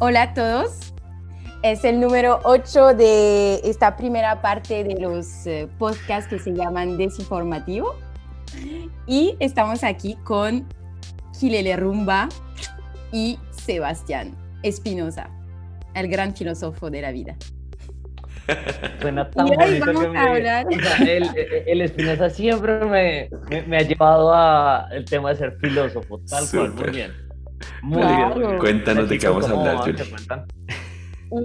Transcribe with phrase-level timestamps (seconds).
[0.00, 0.94] Hola a todos.
[1.64, 6.96] Es el número 8 de esta primera parte de los eh, podcasts que se llaman
[6.96, 7.96] Desinformativo.
[9.08, 10.68] Y estamos aquí con
[11.36, 12.28] Gilele Rumba
[13.10, 15.30] y Sebastián Espinosa,
[15.96, 17.36] el gran filósofo de la vida.
[19.00, 21.16] Suena tan bonito que me...
[21.16, 21.30] el,
[21.66, 23.30] el, Espinosa siempre me,
[23.66, 27.27] me, ha llevado al tema de ser filósofo, tal cual, muy bien.
[27.82, 28.58] Muy bien.
[28.58, 29.94] Cuéntanos de qué vamos a hablar,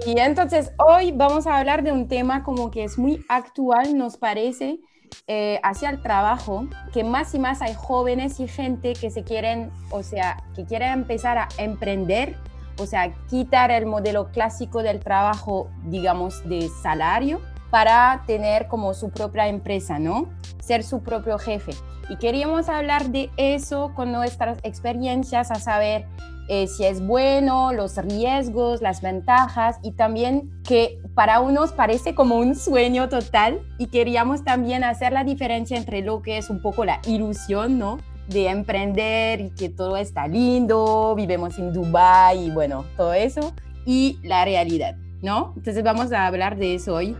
[0.06, 4.16] Y entonces hoy vamos a hablar de un tema como que es muy actual, nos
[4.16, 4.80] parece,
[5.26, 9.70] eh, hacia el trabajo, que más y más hay jóvenes y gente que se quieren,
[9.90, 12.36] o sea, que quieren empezar a emprender
[12.78, 19.10] o sea, quitar el modelo clásico del trabajo, digamos, de salario para tener como su
[19.10, 20.28] propia empresa, ¿no?
[20.60, 21.72] Ser su propio jefe.
[22.08, 26.06] Y queríamos hablar de eso con nuestras experiencias, a saber
[26.48, 32.36] eh, si es bueno, los riesgos, las ventajas y también que para unos parece como
[32.36, 36.84] un sueño total y queríamos también hacer la diferencia entre lo que es un poco
[36.84, 37.98] la ilusión, ¿no?
[38.28, 44.18] de emprender y que todo está lindo, vivimos en Dubai y bueno, todo eso, y
[44.22, 45.52] la realidad, ¿no?
[45.56, 47.16] Entonces vamos a hablar de eso hoy.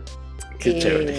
[0.59, 1.15] Qué eh, chévere.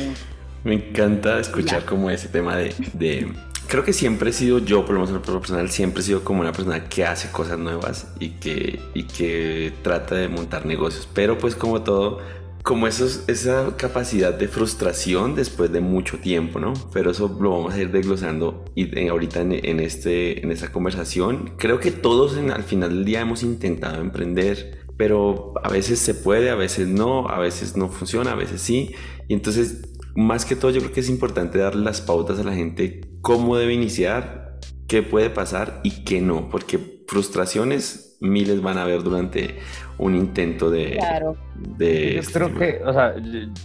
[0.64, 3.32] Me encanta escuchar como ese tema de, de,
[3.68, 6.22] Creo que siempre he sido yo, por lo menos en el personal, siempre he sido
[6.22, 11.08] como una persona que hace cosas nuevas y que, y que trata de montar negocios.
[11.12, 12.20] Pero pues como todo,
[12.66, 16.72] como esa capacidad de frustración después de mucho tiempo, ¿no?
[16.92, 21.52] Pero eso lo vamos a ir desglosando y ahorita en, este, en esta conversación.
[21.58, 26.50] Creo que todos al final del día hemos intentado emprender, pero a veces se puede,
[26.50, 28.96] a veces no, a veces no funciona, a veces sí.
[29.28, 29.82] Y entonces,
[30.16, 33.56] más que todo, yo creo que es importante darle las pautas a la gente cómo
[33.56, 34.58] debe iniciar,
[34.88, 39.58] qué puede pasar y qué no, porque frustraciones miles van a haber durante
[39.98, 40.96] un intento de...
[40.98, 41.36] Claro.
[41.54, 43.14] de yo creo que, o sea,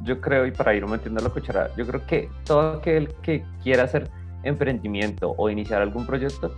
[0.03, 3.83] yo, creo, y para ir metiendo la cuchara, yo creo que todo aquel que quiera
[3.83, 4.09] hacer
[4.43, 6.55] emprendimiento o iniciar algún proyecto,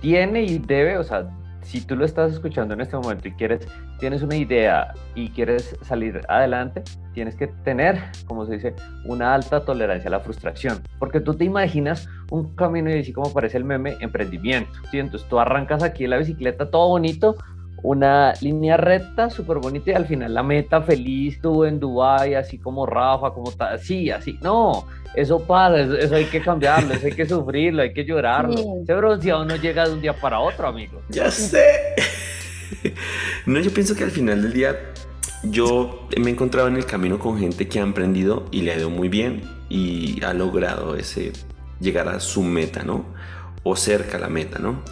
[0.00, 1.30] tiene y debe, o sea,
[1.62, 3.66] si tú lo estás escuchando en este momento y quieres,
[3.98, 6.82] tienes una idea y quieres salir adelante,
[7.14, 8.74] tienes que tener, como se dice,
[9.04, 10.82] una alta tolerancia a la frustración.
[10.98, 14.72] Porque tú te imaginas un camino y así como parece el meme, emprendimiento.
[14.90, 14.98] ¿sí?
[14.98, 17.36] Entonces tú arrancas aquí en la bicicleta todo bonito,
[17.82, 22.58] una línea recta súper bonita y al final la meta feliz, tú en Dubai, así
[22.58, 24.38] como Rafa, como tal, sí, así.
[24.40, 28.54] No, eso pasa, eso, hay que cambiarlo, eso hay que sufrirlo, hay que llorarlo.
[28.82, 31.02] Ese bronceado no llega de un día para otro, amigo.
[31.08, 31.64] Ya sé.
[33.44, 34.76] No, yo pienso que al final del día
[35.44, 38.78] yo me he encontrado en el camino con gente que ha emprendido y le ha
[38.78, 41.32] ido muy bien y ha logrado ese
[41.80, 43.04] llegar a su meta, ¿no?
[43.64, 44.82] O cerca a la meta, ¿no?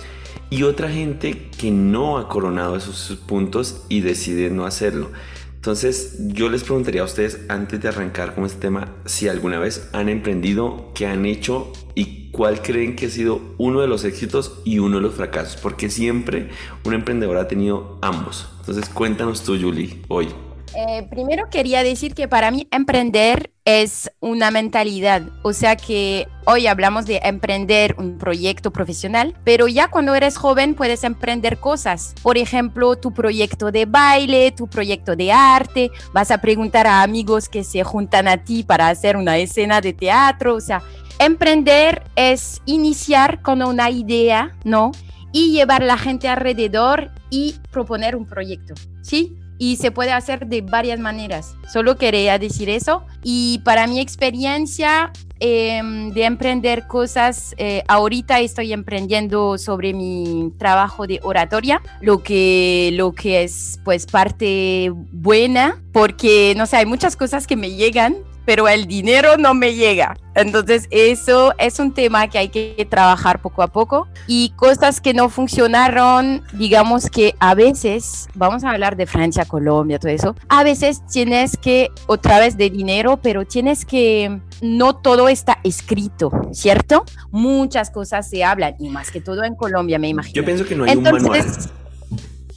[0.50, 5.10] y otra gente que no ha coronado esos puntos y decide no hacerlo.
[5.54, 9.88] Entonces yo les preguntaría a ustedes antes de arrancar con este tema si alguna vez
[9.92, 14.60] han emprendido, qué han hecho y cuál creen que ha sido uno de los éxitos
[14.64, 16.48] y uno de los fracasos, porque siempre
[16.84, 18.48] un emprendedor ha tenido ambos.
[18.60, 20.28] Entonces cuéntanos tú, Julie, hoy.
[20.74, 26.66] Eh, primero quería decir que para mí emprender es una mentalidad, o sea que hoy
[26.66, 32.38] hablamos de emprender un proyecto profesional, pero ya cuando eres joven puedes emprender cosas, por
[32.38, 37.64] ejemplo, tu proyecto de baile, tu proyecto de arte, vas a preguntar a amigos que
[37.64, 40.82] se juntan a ti para hacer una escena de teatro, o sea,
[41.20, 44.92] emprender es iniciar con una idea, ¿no?
[45.32, 49.36] Y llevar la gente alrededor y proponer un proyecto, ¿sí?
[49.60, 51.54] y se puede hacer de varias maneras.
[51.70, 53.04] Solo quería decir eso.
[53.22, 61.06] Y para mi experiencia em, de emprender cosas, eh, ahorita estoy emprendiendo sobre mi trabajo
[61.06, 67.14] de oratoria, lo que, lo que es pues parte buena, porque no sé, hay muchas
[67.14, 70.16] cosas que me llegan pero el dinero no me llega.
[70.34, 75.12] Entonces eso es un tema que hay que trabajar poco a poco y cosas que
[75.12, 80.62] no funcionaron, digamos que a veces, vamos a hablar de Francia, Colombia, todo eso, a
[80.62, 87.04] veces tienes que, otra vez de dinero, pero tienes que, no todo está escrito, ¿cierto?
[87.30, 90.34] Muchas cosas se hablan y más que todo en Colombia, me imagino.
[90.34, 91.44] Yo pienso que no hay un manual.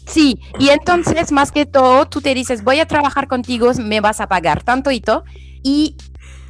[0.06, 4.22] Sí, y entonces más que todo tú te dices, voy a trabajar contigo, me vas
[4.22, 5.24] a pagar tanto y todo,
[5.64, 5.98] y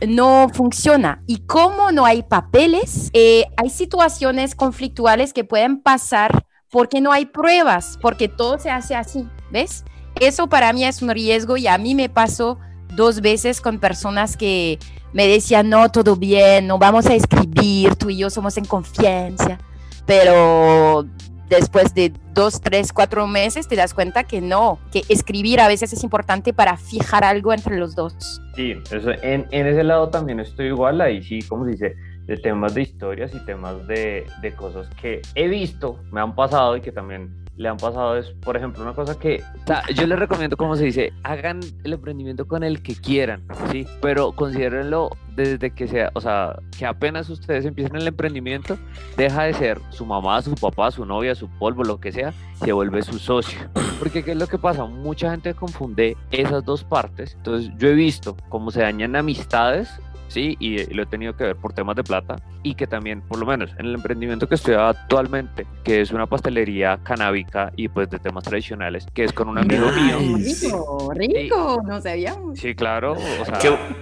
[0.07, 1.24] no funciona.
[1.27, 7.27] Y como no hay papeles, eh, hay situaciones conflictuales que pueden pasar porque no hay
[7.27, 9.86] pruebas, porque todo se hace así, ¿ves?
[10.19, 12.57] Eso para mí es un riesgo y a mí me pasó
[12.95, 14.80] dos veces con personas que
[15.13, 19.60] me decían, no, todo bien, no vamos a escribir, tú y yo somos en confianza.
[20.06, 21.06] pero
[21.55, 25.94] después de dos, tres, cuatro meses te das cuenta que no, que escribir a veces
[25.94, 28.41] es importante para fijar algo entre los dos.
[28.55, 31.95] Sí, eso, en, ese lado también estoy igual, ahí sí, como se dice,
[32.25, 36.77] de temas de historias y temas de, de cosas que he visto, me han pasado
[36.77, 39.44] y que también le han pasado es, por ejemplo, una cosa que
[39.95, 43.85] yo les recomiendo, como se dice, hagan el emprendimiento con el que quieran, ¿sí?
[44.01, 48.77] Pero considérenlo desde que sea, o sea, que apenas ustedes empiecen el emprendimiento,
[49.17, 52.33] deja de ser su mamá, su papá, su novia, su polvo, lo que sea,
[52.63, 53.59] se vuelve su socio.
[54.00, 54.85] Porque ¿qué es lo que pasa?
[54.85, 57.35] Mucha gente confunde esas dos partes.
[57.35, 59.89] Entonces yo he visto cómo se dañan amistades
[60.28, 60.56] ¿sí?
[60.60, 63.46] Y, lo he tenido que ver por temas de plata y que también, por lo
[63.46, 68.20] menos en el emprendimiento que estoy actualmente, que es una pastelería canábica y pues de
[68.20, 70.18] temas tradicionales, que es con un amigo mío.
[70.38, 72.60] Rico, rico, no sabíamos.
[72.60, 73.16] Sí, claro.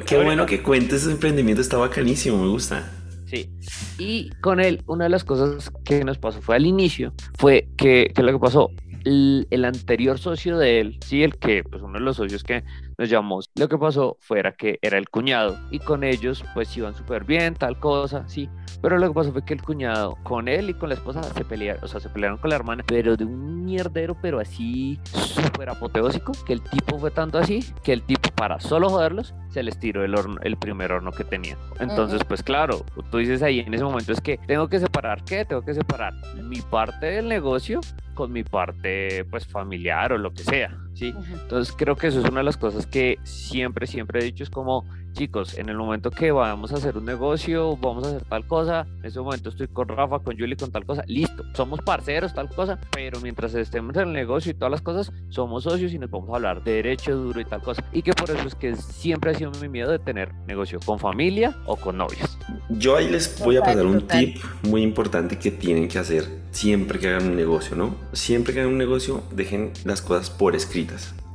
[0.05, 2.89] qué, bueno que cuentes ese emprendimiento, está bacanísimo, me gusta.
[3.25, 3.49] Sí.
[3.97, 8.11] Y con él, una de las cosas que nos pasó fue al inicio, fue que,
[8.13, 8.71] que lo que pasó,
[9.05, 12.63] el, el, anterior socio de él, sí, el que, pues uno de los socios que
[12.97, 13.49] nos llamamos.
[13.55, 17.55] Lo que pasó fuera que era el cuñado y con ellos pues iban súper bien,
[17.55, 18.49] tal cosa, sí.
[18.81, 21.45] Pero lo que pasó fue que el cuñado con él y con la esposa se
[21.45, 25.69] pelearon, o sea, se pelearon con la hermana, pero de un mierdero, pero así súper
[25.69, 29.79] apoteósico, que el tipo fue tanto así, que el tipo para solo joderlos, se les
[29.79, 31.57] tiró el, horno, el primer horno que tenía.
[31.79, 35.45] Entonces, pues claro, tú dices ahí en ese momento es que tengo que separar, ¿qué?
[35.45, 36.13] Tengo que separar
[36.43, 37.81] mi parte del negocio
[38.21, 40.77] con mi parte pues familiar o lo que sea.
[40.93, 41.13] ¿Sí?
[41.33, 44.49] Entonces creo que eso es una de las cosas que siempre, siempre he dicho, es
[44.49, 48.45] como, chicos, en el momento que vamos a hacer un negocio, vamos a hacer tal
[48.47, 52.33] cosa, en ese momento estoy con Rafa, con Julie, con tal cosa, listo, somos parceros,
[52.33, 55.99] tal cosa, pero mientras estemos en el negocio y todas las cosas, somos socios y
[55.99, 57.83] nos vamos a hablar de derecho duro y tal cosa.
[57.91, 60.99] Y que por eso es que siempre ha sido mi miedo de tener negocio con
[60.99, 62.37] familia o con novios.
[62.69, 66.99] Yo ahí les voy a pasar un tip muy importante que tienen que hacer siempre
[66.99, 67.95] que hagan un negocio, ¿no?
[68.13, 70.55] Siempre que hagan un negocio, dejen las cosas por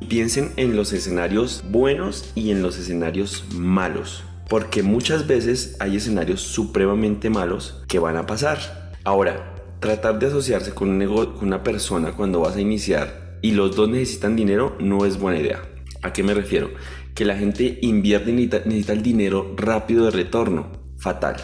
[0.09, 6.41] Piensen en los escenarios buenos y en los escenarios malos, porque muchas veces hay escenarios
[6.41, 8.93] supremamente malos que van a pasar.
[9.05, 11.01] Ahora, tratar de asociarse con,
[11.41, 15.63] una persona cuando vas a iniciar y los dos necesitan dinero no es buena idea.
[16.03, 16.71] ¿A qué me refiero?
[17.15, 20.73] Que la gente invierte y necesita el dinero rápido de retorno.
[20.99, 21.37] Fatal.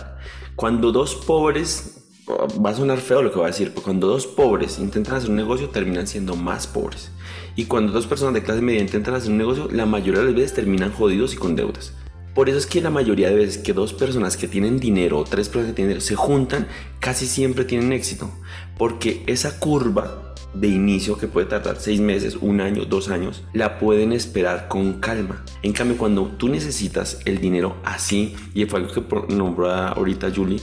[0.57, 4.79] Cuando dos pobres va a sonar feo lo que voy a decir, cuando dos pobres
[4.79, 7.11] intentan hacer un negocio terminan siendo más pobres.
[7.57, 10.35] Y cuando dos personas de clase media intentan hacer un negocio, la mayoría de las
[10.35, 11.93] veces terminan jodidos y con deudas.
[12.35, 15.25] Por eso es que la mayoría de veces que dos personas que tienen dinero o
[15.25, 16.67] tres personas que tienen dinero se juntan,
[16.99, 18.31] casi siempre tienen éxito.
[18.79, 23.79] Porque esa curva de inicio que puede tardar seis meses, un año, dos años, la
[23.79, 25.45] pueden esperar con calma.
[25.63, 30.61] En cambio, cuando tú necesitas el dinero así, y fue algo que nombró ahorita Julie,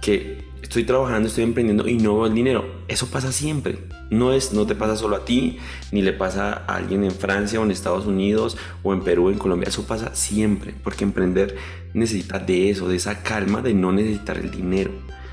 [0.00, 2.64] que estoy trabajando, estoy emprendiendo y no veo el dinero.
[2.88, 3.78] Eso pasa siempre.
[4.10, 5.58] No, es, no te pasa solo a ti,
[5.92, 9.30] ni le pasa a alguien en Francia o en Estados Unidos o en Perú o
[9.30, 9.68] en Colombia.
[9.68, 11.56] Eso pasa siempre, porque emprender
[11.94, 14.92] necesita de eso, de esa calma de no necesitar el dinero.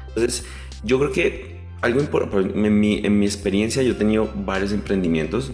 [0.09, 0.45] Entonces,
[0.83, 5.51] yo creo que algo importante, en mi, en mi experiencia yo he tenido varios emprendimientos,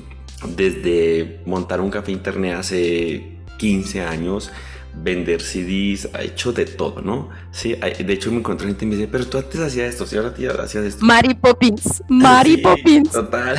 [0.55, 4.51] desde montar un café internet hace 15 años,
[4.93, 7.29] vender CDs, ha hecho de todo, ¿no?
[7.51, 10.17] Sí, de hecho me encontré gente y me dice, pero tú antes hacías esto, sí,
[10.17, 11.05] ahora tía hacías esto.
[11.05, 13.11] Mary Poppins, Mary Poppins.
[13.11, 13.57] Total.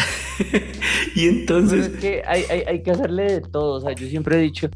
[1.15, 1.89] y entonces...
[1.89, 4.69] es que hay, hay, hay, que hacerle de todo, o sea, yo siempre he dicho,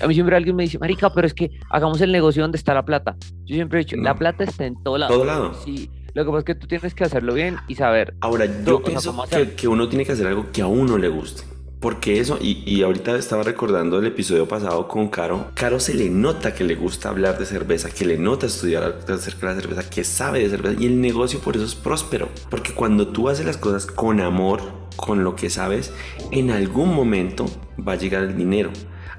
[0.00, 2.72] a mí, siempre alguien me dice, Marica, pero es que hagamos el negocio donde está
[2.74, 3.16] la plata.
[3.44, 5.12] Yo siempre he dicho, la plata está en todo lado.
[5.12, 5.54] Todo lado.
[5.64, 5.90] Sí.
[6.14, 8.14] Lo que pasa es que tú tienes que hacerlo bien y saber.
[8.20, 11.42] Ahora, yo pienso que, que uno tiene que hacer algo que a uno le guste.
[11.84, 16.54] Porque eso, y, ahorita estaba recordando el episodio pasado con Caro, Caro se le nota
[16.54, 20.02] que le gusta hablar de cerveza, que le nota estudiar acerca de la cerveza, que
[20.02, 22.30] sabe de cerveza, y el negocio por eso es próspero.
[22.48, 24.62] Porque cuando tú haces las cosas con amor,
[24.96, 25.92] con lo que sabes,
[26.30, 27.44] en algún momento
[27.86, 28.70] va a llegar el dinero.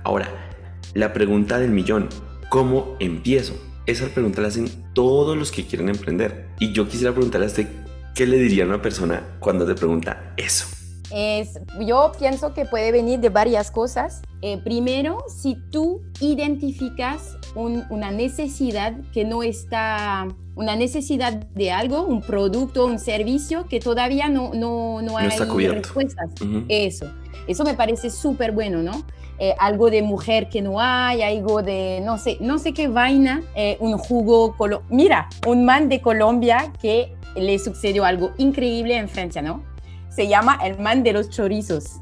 [0.04, 0.28] Ahora,
[0.96, 2.10] la pregunta del millón,
[2.50, 3.54] ¿cómo empiezo?
[3.86, 6.48] Esa pregunta la hacen todos los que quieren emprender.
[6.60, 7.70] Y yo quisiera preguntarle a usted,
[8.16, 10.66] ¿qué le diría a una persona cuando te pregunta eso?
[11.12, 14.22] Es, yo pienso que puede venir de varias cosas.
[14.42, 22.22] Eh, primero, si tú identificas una necesidad que no está, una necesidad de algo, un
[22.22, 26.32] producto, un servicio que todavía no, no, no, hay respuestas.
[26.68, 27.06] Eso,
[27.48, 29.06] eso me parece súper bueno, ¿no?
[29.38, 33.44] Eh, algo de mujer que no hay, algo de no sé, no sé qué vaina,
[33.54, 34.56] eh, un jugo,
[34.90, 39.62] mira, un man de Colombia que le sucedió algo increíble en Francia, ¿no?
[40.16, 42.00] Se llama El Man de los Chorizos.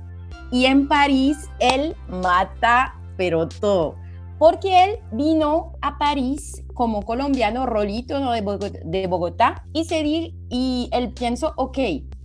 [0.51, 3.95] Y en París él mata, pero todo.
[4.37, 8.31] porque él vino a París como colombiano, rolito ¿no?
[8.31, 11.77] de, Bogotá, de Bogotá, y, se di, y él pensó, ok,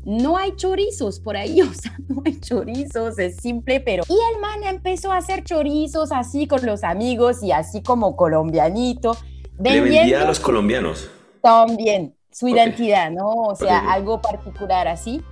[0.05, 4.05] no hay chorizos por ahí, o sea, no hay chorizos, es simple, pero...
[4.09, 9.17] Y el man empezó a hacer chorizos así con los amigos y así como colombianito.
[9.61, 11.09] Le vendía a los colombianos.
[11.43, 13.29] También, su identidad, ¿no?
[13.29, 15.23] O sea, algo particular así.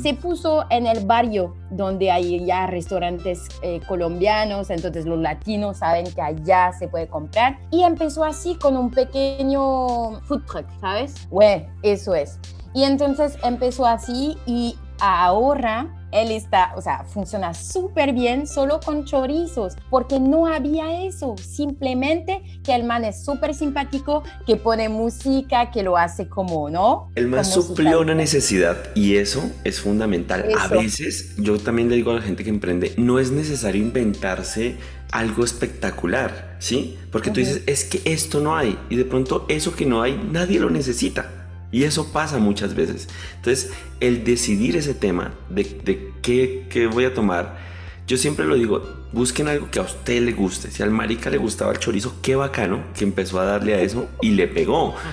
[0.00, 6.06] Se puso en el barrio donde hay ya restaurantes eh, colombianos, entonces los latinos saben
[6.12, 7.58] que allá se puede comprar.
[7.70, 11.28] Y empezó así con un pequeño food truck, ¿sabes?
[11.30, 12.38] Bueno, eso es.
[12.74, 19.04] Y entonces empezó así y ahora él está, o sea, funciona súper bien solo con
[19.04, 25.72] chorizos, porque no había eso, simplemente que el man es súper simpático, que pone música,
[25.72, 27.10] que lo hace como, ¿no?
[27.16, 30.46] El man suplió una necesidad y eso es fundamental.
[30.56, 34.76] A veces yo también le digo a la gente que emprende, no es necesario inventarse
[35.10, 36.96] algo espectacular, ¿sí?
[37.10, 40.16] Porque tú dices, es que esto no hay y de pronto eso que no hay,
[40.30, 41.43] nadie lo necesita.
[41.74, 43.08] Y eso pasa muchas veces.
[43.34, 47.58] Entonces, el decidir ese tema de, de qué, qué, voy a tomar,
[48.06, 50.70] yo siempre lo digo, busquen algo que a usted le guste.
[50.70, 54.08] Si al marica le gustaba el chorizo, qué bacano que empezó a darle a eso
[54.20, 54.94] y le pegó.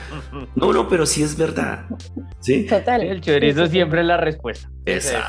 [0.55, 1.85] No, no, pero sí es verdad.
[2.39, 2.65] ¿Sí?
[2.65, 3.01] Total.
[3.01, 4.69] El chorizo siempre es la respuesta.
[4.85, 5.23] Esa.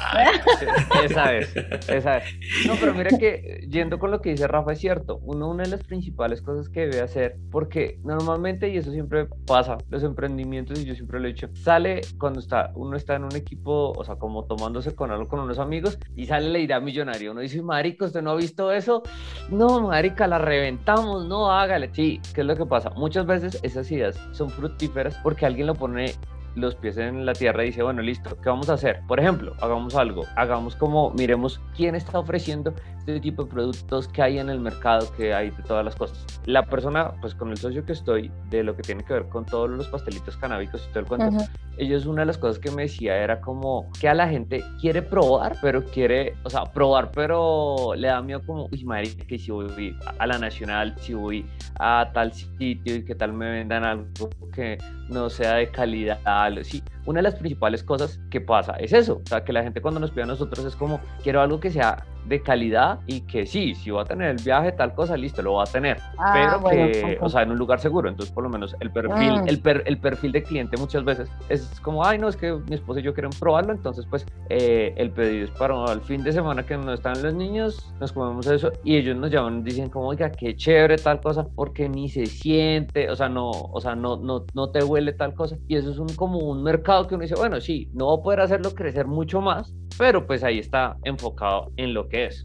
[1.04, 1.54] Esa es,
[1.88, 2.24] esa es.
[2.66, 5.18] No, pero mira que yendo con lo que dice Rafa es cierto.
[5.22, 9.78] Uno, una de las principales cosas que debe hacer, porque normalmente, y eso siempre pasa,
[9.90, 13.36] los emprendimientos, y yo siempre lo he dicho, sale cuando está, uno está en un
[13.36, 17.30] equipo, o sea, como tomándose con algo con unos amigos, y sale la idea millonaria.
[17.30, 19.02] Uno dice, marico, ¿usted no ha visto eso?
[19.50, 21.90] No, marica, la reventamos, no, hágale.
[21.92, 22.90] Sí, ¿qué es lo que pasa?
[22.90, 26.14] Muchas veces esas ideas son fructíferas porque alguien lo pone
[26.54, 29.00] los pies en la tierra y dice, bueno, listo, ¿qué vamos a hacer?
[29.08, 34.22] Por ejemplo, hagamos algo, hagamos como, miremos quién está ofreciendo este tipo de productos que
[34.22, 36.24] hay en el mercado, que hay de todas las cosas.
[36.46, 39.44] La persona, pues con el socio que estoy, de lo que tiene que ver con
[39.44, 41.44] todos los pastelitos canábicos y todo el cuento,
[41.78, 45.02] ellos una de las cosas que me decía era como que a la gente quiere
[45.02, 49.50] probar, pero quiere, o sea, probar, pero le da miedo como, uy, madre, que si
[49.50, 51.44] voy a la nacional, si voy
[51.80, 54.78] a tal sitio y que tal me vendan algo que
[55.08, 56.20] no sea de calidad,
[56.62, 59.80] sí, una de las principales cosas que pasa es eso, o sea, que la gente
[59.80, 63.46] cuando nos pide a nosotros es como, quiero algo que sea de calidad y que
[63.46, 66.60] sí, si va a tener el viaje, tal cosa, listo, lo va a tener, ah,
[66.62, 69.44] pero que, o sea, en un lugar seguro, entonces por lo menos el perfil, ah.
[69.46, 73.00] el, el perfil de cliente muchas veces es como, ay, no, es que mi esposa
[73.00, 76.64] y yo queremos probarlo, entonces pues eh, el pedido es para el fin de semana
[76.64, 80.30] que no están los niños, nos comemos eso y ellos nos llaman, dicen como, oiga,
[80.30, 84.44] qué chévere tal cosa, porque ni se siente, o sea, no, o sea, no, no,
[84.54, 87.34] no te huele tal cosa y eso es un, como un mercado que uno dice,
[87.34, 91.70] bueno, sí, no va a poder hacerlo crecer mucho más, pero pues ahí está enfocado
[91.76, 92.42] en lo que es.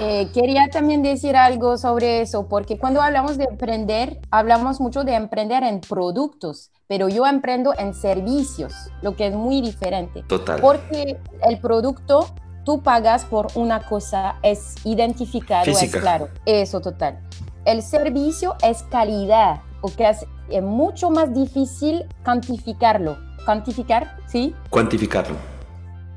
[0.00, 5.14] Eh, quería también decir algo sobre eso, porque cuando hablamos de emprender, hablamos mucho de
[5.14, 10.22] emprender en productos, pero yo emprendo en servicios, lo que es muy diferente.
[10.26, 10.60] Total.
[10.60, 12.26] Porque el producto
[12.64, 17.20] tú pagas por una cosa, es identificado, es claro, eso total.
[17.66, 20.26] El servicio es calidad, o que es
[20.62, 23.16] mucho más difícil cuantificarlo
[23.50, 24.54] cuantificar, ¿sí?
[24.70, 25.34] Cuantificarlo.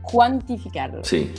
[0.04, 1.04] Cuantificarlo.
[1.04, 1.34] Sí.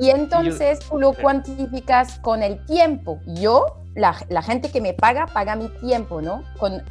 [0.00, 3.18] Y entonces tú lo cuantificas con el tiempo.
[3.26, 3.66] Yo,
[3.96, 6.44] la, la, gente que me paga, paga mi tiempo, ¿no?
[6.56, 6.84] Con,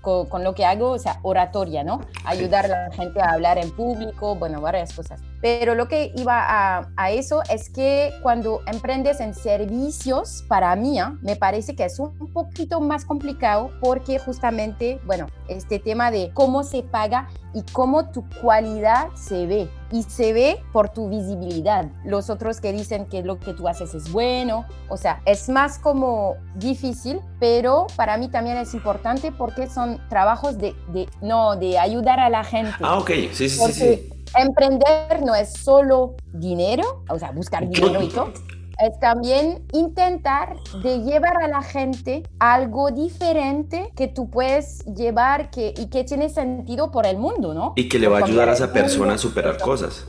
[0.00, 2.00] con, con, lo que hago, o sea, oratoria, ¿no?
[2.24, 5.20] Ayudar a la gente a hablar en público, bueno, varias cosas.
[5.40, 10.98] Pero lo que iba a, a eso es que cuando emprendes en servicios, para mí,
[10.98, 11.16] ¿ah?
[11.22, 16.62] me parece que es un poquito más complicado porque justamente, bueno, este tema de cómo
[16.62, 19.68] se paga y cómo tu cualidad se ve.
[19.90, 21.86] Y se ve por tu visibilidad.
[22.04, 24.64] Los otros que dicen que lo que tú haces es bueno.
[24.88, 30.58] O sea, es más como difícil, pero para mí también es importante porque son trabajos
[30.58, 32.74] de, de no, de ayudar a la gente.
[32.80, 38.08] Ah, ok, sí, sí, sí, Emprender no es solo dinero, o sea, buscar dinero y
[38.08, 38.32] todo
[38.80, 45.74] es también intentar de llevar a la gente algo diferente que tú puedes llevar que,
[45.76, 47.74] y que tiene sentido por el mundo, ¿no?
[47.76, 50.06] Y que le va a ayudar a esa persona a superar cosas.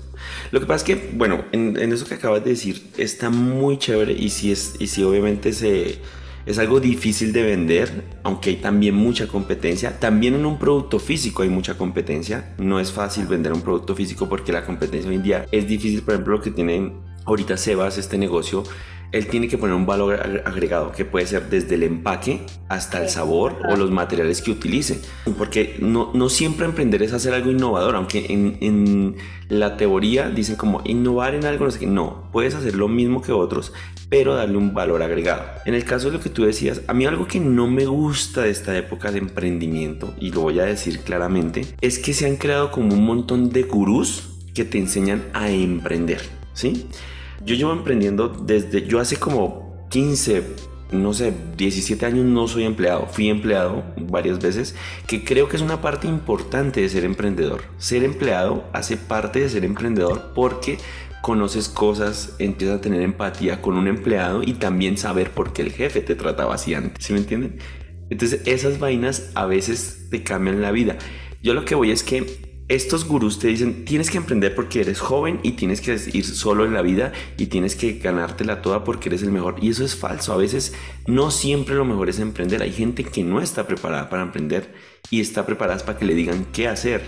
[0.51, 4.13] Lo que pasa es que, bueno, en, eso que acabas de decir está muy chévere
[4.13, 5.99] y si, es, y si obviamente se,
[6.45, 9.99] es algo difícil de vender, aunque hay también mucha competencia.
[9.99, 12.55] También en un producto físico hay mucha competencia.
[12.57, 16.01] No es fácil vender un producto físico porque la competencia hoy en día es difícil.
[16.01, 16.93] Por ejemplo, lo que tienen
[17.25, 18.63] ahorita Sebas, este negocio,
[19.11, 23.09] él tiene que poner un valor agregado que puede ser desde el empaque hasta el
[23.09, 25.01] sabor o los materiales que utilice.
[25.37, 29.15] Porque no, no siempre emprender es hacer algo innovador, aunque en, en
[29.49, 31.87] la teoría dicen como innovar en algo, no sé qué.
[31.87, 33.73] No, puedes hacer lo mismo que otros,
[34.11, 35.45] pero darle un valor agregado.
[35.65, 38.41] En el caso de lo que tú decías, a mí algo que no me gusta
[38.41, 42.35] de esta época de emprendimiento, y lo voy a decir claramente, es que se han
[42.35, 46.19] creado como un montón de gurús que te enseñan a emprender,
[46.53, 46.87] ¿sí?
[47.45, 50.43] Yo llevo emprendiendo desde, yo hace como 15,
[50.91, 54.75] no sé, 17 años no soy empleado, fui empleado varias veces,
[55.07, 57.61] que creo que es una parte importante de ser emprendedor.
[57.77, 60.79] Ser empleado hace parte de ser emprendedor porque
[61.21, 65.71] conoces cosas, empiezas a tener empatía con un empleado y también saber por qué el
[65.71, 67.59] jefe te trataba así antes, ¿sí me entienden?
[68.09, 70.97] Entonces esas vainas a veces te cambian la vida.
[71.41, 75.01] Yo lo que voy es que estos gurús te dicen, tienes que emprender porque eres
[75.01, 79.09] joven y tienes que ir solo en la vida y tienes que ganártela toda porque
[79.09, 79.55] eres el mejor.
[79.61, 80.31] Y eso es falso.
[80.31, 80.73] A veces
[81.05, 82.61] no siempre lo mejor es emprender.
[82.61, 84.73] Hay gente que no está preparada para emprender
[85.09, 87.01] y está preparada para que le digan qué hacer.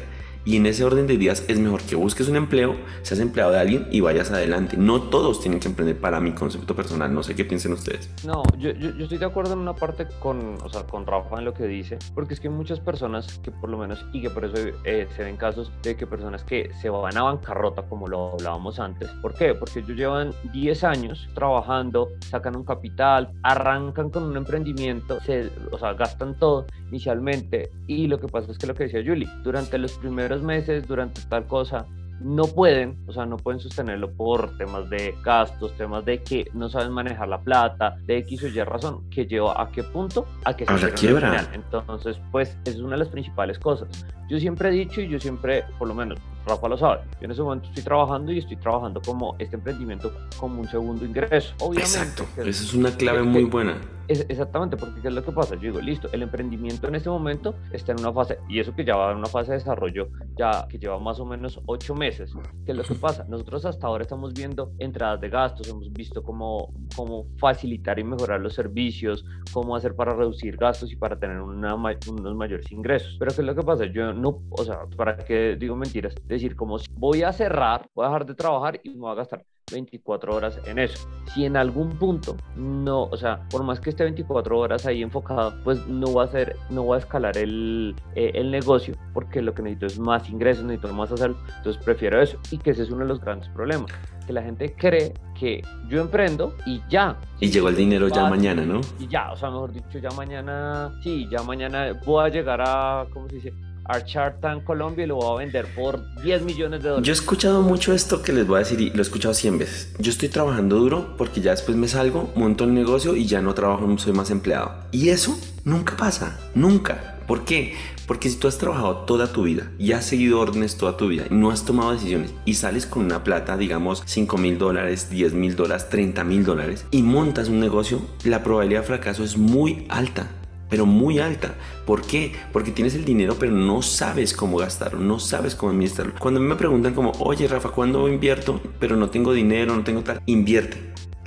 [0.46, 3.60] Y en ese orden de días es mejor que busques un empleo, seas empleado de
[3.60, 4.76] alguien y vayas adelante.
[4.78, 7.14] No todos tienen que emprender para mi concepto personal.
[7.14, 8.10] No sé qué piensen ustedes.
[8.26, 11.46] No, yo, yo, estoy de acuerdo en una parte con, o sea, con Rafa en
[11.46, 14.30] lo que dice, porque es que hay muchas personas que por lo menos, y que
[14.30, 18.08] por eso eh, se ven casos de que personas que se van a bancarrota, como
[18.08, 19.10] lo hablábamos antes.
[19.22, 19.54] ¿Por qué?
[19.54, 25.78] Porque ellos llevan 10 años trabajando, sacan un capital, arrancan con un emprendimiento, se, o
[25.78, 27.72] sea, gastan todo inicialmente.
[27.88, 31.22] Y lo que pasa es que lo que decía Julie, durante los primeros meses, durante
[31.30, 31.86] tal cosa,
[32.20, 36.70] no pueden, o sea, no pueden sostenerlo por temas de gastos, temas de que no
[36.70, 40.56] saben manejar la plata, de X o Y razón, que lleva a qué punto, a
[40.56, 41.50] que se quiebra.
[41.54, 43.90] Entonces, pues, es una de las principales cosas.
[44.30, 47.32] Yo siempre he dicho y yo siempre, por lo menos, Rafa lo sabe, yo en
[47.32, 51.54] ese momento estoy trabajando y estoy trabajando como este emprendimiento como un segundo ingreso.
[51.60, 52.00] Obviamente.
[52.00, 53.78] Exacto, esa es una clave muy buena.
[54.08, 55.56] Es, exactamente, porque ¿qué es lo que pasa?
[55.56, 58.84] Yo digo, listo, el emprendimiento en este momento está en una fase, y eso que
[58.84, 62.34] ya va en una fase de desarrollo, ya que lleva más o menos ocho meses.
[62.66, 63.26] ¿Qué es lo que pasa?
[63.30, 68.42] Nosotros hasta ahora estamos viendo entradas de gastos, hemos visto cómo, cómo facilitar y mejorar
[68.42, 73.16] los servicios, cómo hacer para reducir gastos y para tener una, unos mayores ingresos.
[73.18, 73.86] Pero ¿qué es lo que pasa?
[73.86, 78.10] Yo no, o sea, para que digo mentiras, decir, como voy a cerrar, voy a
[78.10, 81.08] dejar de trabajar y me voy a gastar 24 horas en eso.
[81.34, 85.54] Si en algún punto no, o sea, por más que esté 24 horas ahí enfocado,
[85.64, 89.54] pues no va a ser, no va a escalar el, eh, el negocio porque lo
[89.54, 91.38] que necesito es más ingresos, necesito más hacerlo.
[91.58, 93.92] Entonces prefiero eso y que ese es uno de los grandes problemas.
[94.26, 97.18] Que la gente cree que yo emprendo y ya.
[97.40, 98.80] Y llegó el dinero ya mañana, ¿no?
[99.00, 103.06] Y ya, o sea, mejor dicho, ya mañana, sí, ya mañana voy a llegar a,
[103.12, 103.54] ¿cómo se dice?
[103.86, 107.08] Archartan Colombia y lo voy a vender por 10 millones de dólares.
[107.08, 109.58] Yo he escuchado mucho esto que les voy a decir y lo he escuchado 100
[109.58, 109.94] veces.
[110.00, 113.54] Yo estoy trabajando duro porque ya después me salgo, monto el negocio y ya no
[113.54, 114.72] trabajo, no soy más empleado.
[114.92, 117.10] Y eso nunca pasa, nunca.
[117.28, 117.76] ¿Por qué?
[118.06, 121.24] Porque si tú has trabajado toda tu vida y has seguido órdenes toda tu vida
[121.30, 125.34] y no has tomado decisiones y sales con una plata, digamos 5 mil dólares, 10
[125.34, 129.86] mil dólares, 30 mil dólares y montas un negocio, la probabilidad de fracaso es muy
[129.90, 130.28] alta
[130.74, 131.54] pero muy alta.
[131.86, 132.34] ¿Por qué?
[132.52, 136.16] Porque tienes el dinero, pero no sabes cómo gastarlo, no sabes cómo administrarlo.
[136.18, 138.60] Cuando me preguntan como, oye Rafa, ¿cuándo invierto?
[138.80, 140.24] Pero no tengo dinero, no tengo tal.
[140.26, 140.78] Invierte.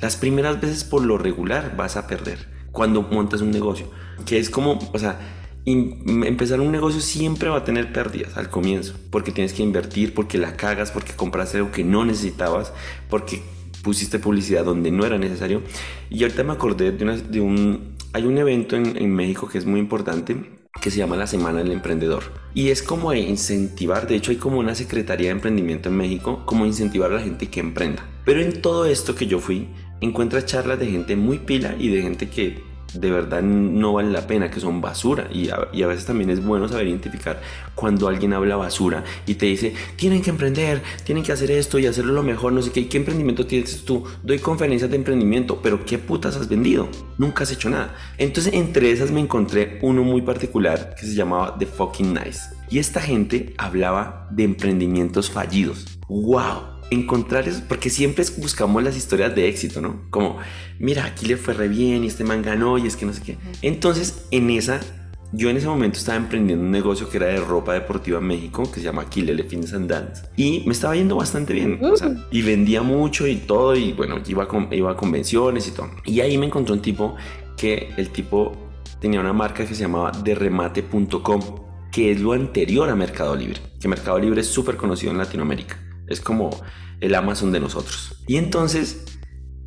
[0.00, 3.88] Las primeras veces por lo regular vas a perder cuando montas un negocio.
[4.24, 5.20] Que es como, o sea,
[5.64, 8.96] empezar un negocio siempre va a tener pérdidas al comienzo.
[9.12, 12.72] Porque tienes que invertir, porque la cagas, porque compraste algo que no necesitabas,
[13.08, 13.42] porque
[13.84, 15.62] pusiste publicidad donde no era necesario.
[16.10, 19.78] Y ahorita me acordé de, de un hay un evento en, México que es muy
[19.78, 20.34] importante
[20.80, 22.22] que se llama la Semana del Emprendedor.
[22.54, 26.64] Y es como incentivar, de hecho hay como una Secretaría de Emprendimiento en México, como
[26.64, 28.08] incentivar a la gente que emprenda.
[28.24, 29.68] Pero en todo esto que yo fui,
[30.00, 32.62] encuentras charlas de gente muy pila y de gente que
[33.00, 35.28] de verdad no vale la pena, que son basura.
[35.32, 37.40] Y a, y a, veces también es bueno saber identificar
[37.74, 41.86] cuando alguien habla basura y te dice, tienen que emprender, tienen que hacer esto y
[41.86, 42.88] hacerlo lo mejor, no sé qué.
[42.88, 44.04] ¿Qué emprendimiento tienes tú?
[44.22, 46.88] Doy conferencias de emprendimiento, pero ¿qué putas has vendido?
[47.18, 47.94] Nunca has hecho nada.
[48.18, 52.40] Entonces, entre esas me encontré uno muy particular que se llamaba The Fucking Nice.
[52.68, 55.98] Y esta gente hablaba de emprendimientos fallidos.
[56.08, 56.75] ¡Wow!
[56.90, 60.02] Encontrar eso, porque siempre buscamos las historias de éxito, ¿no?
[60.10, 60.38] Como,
[60.78, 63.22] mira, aquí le fue re bien y este man ganó y es que no sé
[63.22, 63.38] qué.
[63.62, 64.80] Entonces, en esa,
[65.32, 68.70] yo en ese momento estaba emprendiendo un negocio que era de ropa deportiva en México,
[68.70, 72.14] que se llama Aquile Fitness and Dance, y me estaba yendo bastante bien, o sea,
[72.30, 75.90] y vendía mucho y todo, y bueno, iba, con, iba a convenciones y todo.
[76.04, 77.16] Y ahí me encontró un tipo
[77.56, 78.52] que el tipo
[79.00, 81.40] tenía una marca que se llamaba derremate.com,
[81.90, 85.85] que es lo anterior a Mercado Libre, que Mercado Libre es súper conocido en Latinoamérica.
[86.08, 86.50] Es como
[87.00, 88.22] el Amazon de nosotros.
[88.26, 89.04] Y entonces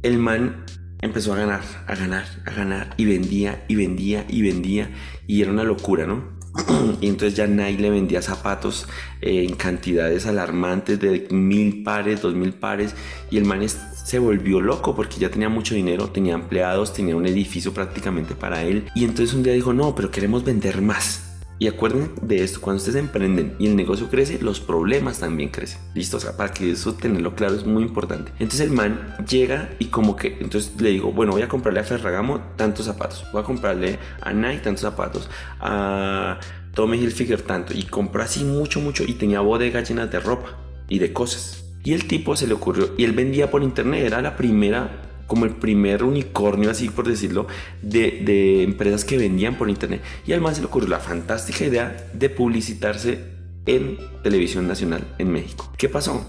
[0.03, 0.65] el man
[1.01, 4.89] empezó a ganar, a ganar, a ganar y vendía y vendía y vendía
[5.27, 6.37] y era una locura, ¿no?
[7.01, 8.87] y entonces ya Nike le vendía zapatos
[9.21, 12.95] eh, en cantidades alarmantes de mil pares, dos mil pares
[13.29, 17.27] y el man se volvió loco porque ya tenía mucho dinero, tenía empleados, tenía un
[17.27, 21.28] edificio prácticamente para él y entonces un día dijo no, pero queremos vender más
[21.59, 25.81] y acuerden de esto, cuando ustedes emprenden y el negocio crece, los problemas también crecen.
[25.93, 28.31] Listo, o sea, para que eso tenerlo claro es muy importante.
[28.39, 31.83] Entonces el man llega y como que, entonces le digo, bueno, voy a comprarle a
[31.83, 36.39] Ferragamo tantos zapatos, voy a comprarle a Nike tantos zapatos, a
[36.73, 40.99] Tommy Hilfiger tanto, y compró así mucho, mucho, y tenía bodegas llenas de ropa y
[40.99, 41.65] de cosas.
[41.83, 45.45] Y el tipo se le ocurrió, y él vendía por internet, era la primera como
[45.45, 47.47] el primer unicornio, así por decirlo,
[47.83, 50.01] de, empresas que vendían por internet.
[50.25, 53.23] Y además se le ocurrió la fantástica idea de publicitarse
[53.67, 55.71] en televisión nacional en México.
[55.77, 56.25] ¿Qué pasó?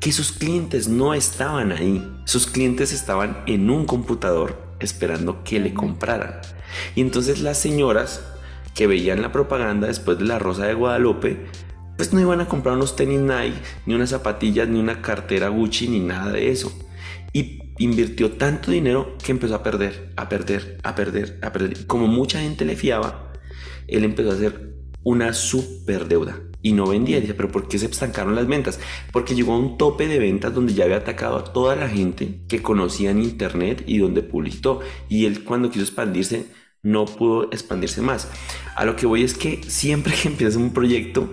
[0.00, 2.02] Que sus clientes no estaban ahí.
[2.24, 6.40] Sus clientes estaban en un computador esperando que le compraran.
[6.94, 8.24] Y entonces las señoras
[8.74, 11.44] que veían la propaganda después de la Rosa de Guadalupe,
[11.98, 15.88] pues no iban a comprar unos tenis Nike, ni unas zapatillas, ni una cartera Gucci,
[15.88, 16.72] ni nada de eso.
[17.34, 21.86] Y invirtió tanto dinero que empezó a perder, a perder, a perder, a perder.
[21.86, 23.32] Como mucha gente le fiaba,
[23.86, 27.20] él empezó a hacer una super deuda y no vendía.
[27.20, 28.80] Dice, pero ¿por qué se estancaron las ventas?
[29.12, 32.40] Porque llegó a un tope de ventas donde ya había atacado a toda la gente
[32.48, 34.80] que conocía en internet y donde publicó.
[35.08, 36.46] Y él cuando quiso expandirse,
[36.82, 38.30] no pudo expandirse más.
[38.76, 41.32] A lo que voy es que siempre que empiezas un proyecto,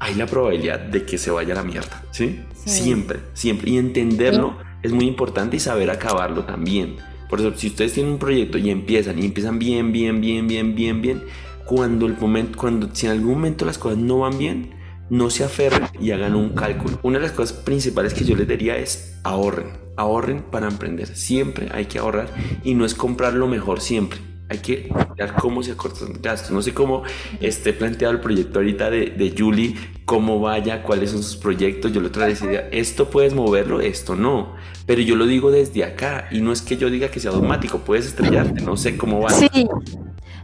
[0.00, 2.04] hay la probabilidad de que se vaya a la mierda.
[2.12, 2.40] ¿sí?
[2.64, 3.70] Siempre, siempre.
[3.70, 6.96] Y entenderlo es muy importante y saber acabarlo también.
[7.28, 10.74] Por eso, si ustedes tienen un proyecto y empiezan y empiezan bien, bien, bien, bien,
[10.74, 11.22] bien, bien,
[11.66, 14.70] cuando el cuando si en algún momento las cosas no van bien,
[15.10, 16.98] no se aferren y hagan un cálculo.
[17.02, 21.08] Una de las cosas principales que yo les diría es ahorren, ahorren para emprender.
[21.08, 22.28] Siempre hay que ahorrar
[22.64, 26.50] y no es comprar lo mejor siempre hay que ver cómo se acortan gastos.
[26.50, 27.02] No sé cómo
[27.40, 31.92] esté planteado el proyecto ahorita de, de Julie, cómo vaya, cuáles son sus proyectos.
[31.92, 34.54] Yo le otra vez decía, esto puedes moverlo, esto no.
[34.86, 37.78] Pero yo lo digo desde acá y no es que yo diga que sea automático,
[37.78, 39.30] puedes estrellarte, no sé cómo va.
[39.30, 39.68] Sí.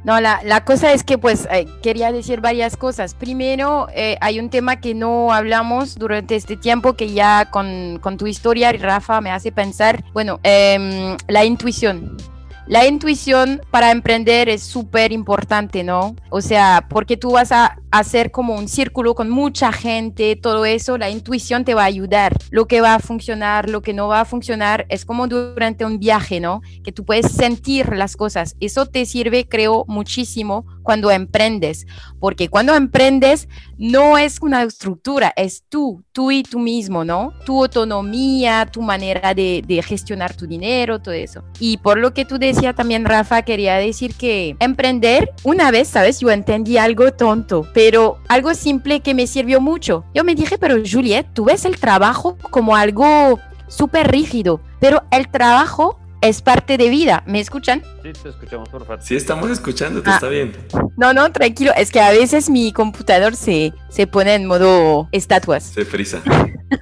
[0.05, 3.14] No, la, la cosa es que pues eh, quería decir varias cosas.
[3.14, 8.19] Primero, eh, hay un tema que no hablamos durante este tiempo que ya con, con
[8.19, 12.19] tu historia, Rafa, me hace pensar, bueno, em, la intuición.
[12.66, 16.16] La intuición para emprender es súper importante, ¿no?
[16.31, 20.98] O sea, porque tú vas a hacer como un círculo con mucha gente, todo eso,
[20.98, 22.37] la intuición te va a ayudar.
[22.50, 26.00] Lo que va a funcionar, lo que no va a funcionar, es como durante un
[26.00, 26.61] viaje, ¿no?
[26.83, 28.57] Que tú puedes sentir las cosas.
[28.59, 31.87] Eso te sirve, creo, muchísimo cuando emprendes,
[32.20, 37.33] porque cuando emprendes no es una estructura, es tú, tú y tú mismo, ¿no?
[37.46, 41.44] Tu autonomía, tu manera de, de gestionar tu dinero, todo eso.
[41.59, 46.20] Y por lo que tú decías también, Rafa, quería decir que emprender, una vez, ¿sabes?
[46.20, 47.84] Yo entendí algo tonto, pero
[48.29, 50.05] algo simple que me sirvió mucho.
[50.14, 55.29] Yo me dije, pero Juliet, tú ves el trabajo como algo súper rígido, pero el
[55.29, 57.23] trabajo es parte de vida.
[57.27, 57.83] ¿Me escuchan?
[58.03, 59.03] Sí, te escuchamos, por favor.
[59.03, 60.14] Sí, estamos escuchando, te ah.
[60.14, 60.53] está bien.
[60.97, 61.73] No, no, tranquilo.
[61.77, 65.64] Es que a veces mi computador se, se pone en modo estatuas.
[65.64, 66.23] Se frisa.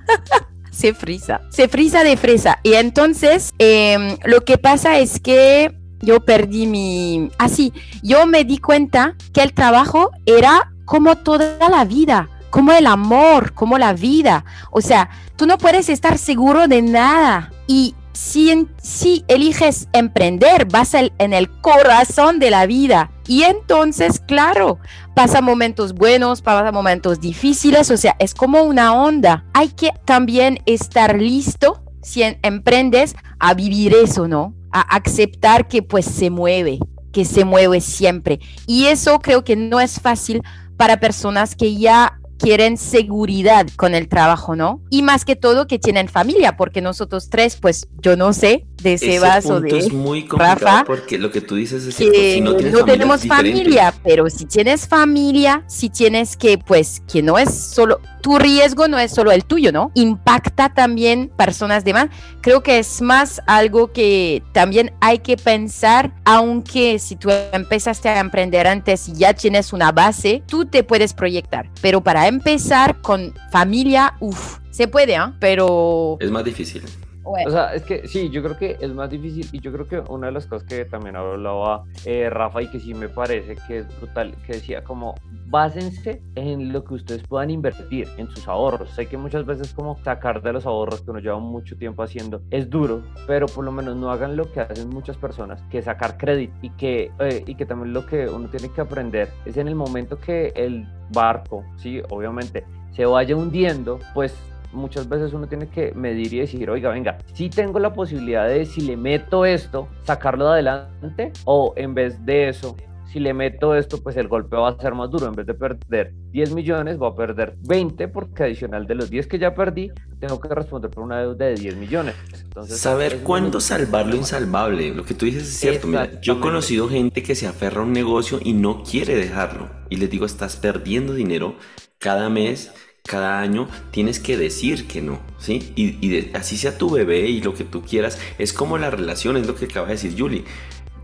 [0.71, 1.41] se frisa.
[1.51, 2.61] Se frisa de fresa.
[2.63, 7.31] Y entonces, em, lo que pasa es que yo perdí mi...
[7.39, 12.73] Así, ah, yo me di cuenta que el trabajo era como toda la vida, como
[12.73, 14.45] el amor, como la vida.
[14.71, 17.51] O sea, tú no puedes estar seguro de nada.
[17.67, 23.11] Y si, si eliges emprender, vas en el corazón de la vida.
[23.27, 24.79] Y entonces, claro,
[25.15, 29.45] pasa momentos buenos, pasa momentos difíciles, o sea, es como una onda.
[29.55, 34.55] Hay que también estar listo si emprendes a vivir eso, ¿no?
[34.73, 36.79] A aceptar que pues se mueve,
[37.13, 38.41] que se mueve siempre.
[38.67, 40.43] Y eso creo que no es fácil
[40.83, 44.83] para personas que ya quieren seguridad con el trabajo, ¿no?
[44.91, 48.99] Y más que todo que tienen familia, porque nosotros tres, pues yo no sé de
[48.99, 52.55] Sebas o de es muy Rafa, porque lo que tú dices es que si no,
[52.59, 58.01] no tenemos familia, pero si tienes familia, si tienes que, pues, que no es solo
[58.23, 59.91] tu riesgo no es solo el tuyo, ¿no?
[59.95, 62.09] Impacta también personas demás.
[62.41, 68.21] Creo que es más algo que también hay que pensar, aunque si tú empezaste a
[68.21, 71.69] emprender antes y ya tienes una base, tú te puedes proyectar.
[71.81, 75.35] Pero para empezar con familia, uff, se puede, ¿ah?
[75.41, 76.17] Pero...
[76.21, 76.83] Es más difícil.
[77.25, 79.99] O sea, es que sí, yo creo que es más difícil y yo creo que
[80.13, 83.79] una de las cosas que también hablaba eh, Rafa y que sí me parece que
[83.79, 85.15] es brutal, que decía como
[85.47, 88.91] básense en lo que ustedes puedan invertir, en sus ahorros.
[88.91, 92.43] Sé que muchas veces como sacar de los ahorros que uno lleva mucho tiempo haciendo
[92.51, 96.17] es duro, pero por lo menos no hagan lo que hacen muchas personas, que sacar
[96.17, 99.69] crédito y que, eh, y que también lo que uno tiene que aprender es en
[99.69, 104.35] el momento que el barco, sí, obviamente, se vaya hundiendo, pues
[104.73, 108.67] muchas veces uno tiene que medir y decir, oiga, venga, si tengo la posibilidad de,
[108.67, 112.77] si le meto esto, sacarlo de adelante, o en vez de eso,
[113.13, 115.27] si le meto esto, pues el golpe va a ser más duro.
[115.27, 119.27] En vez de perder 10 millones, va a perder 20, porque adicional de los 10
[119.27, 122.15] que ya perdí, tengo que responder por una deuda de 10 millones.
[122.43, 124.95] Entonces, Saber cuándo salvar lo insalvable.
[124.95, 125.89] Lo que tú dices es cierto.
[125.89, 129.69] Mira, yo he conocido gente que se aferra a un negocio y no quiere dejarlo.
[129.91, 131.57] Y les digo, estás perdiendo dinero
[131.99, 135.73] cada mes cada año tienes que decir que no, ¿sí?
[135.77, 139.47] Y, así sea tu bebé y lo que tú quieras, es como la relación, es
[139.47, 140.45] lo que acaba de decir Julie.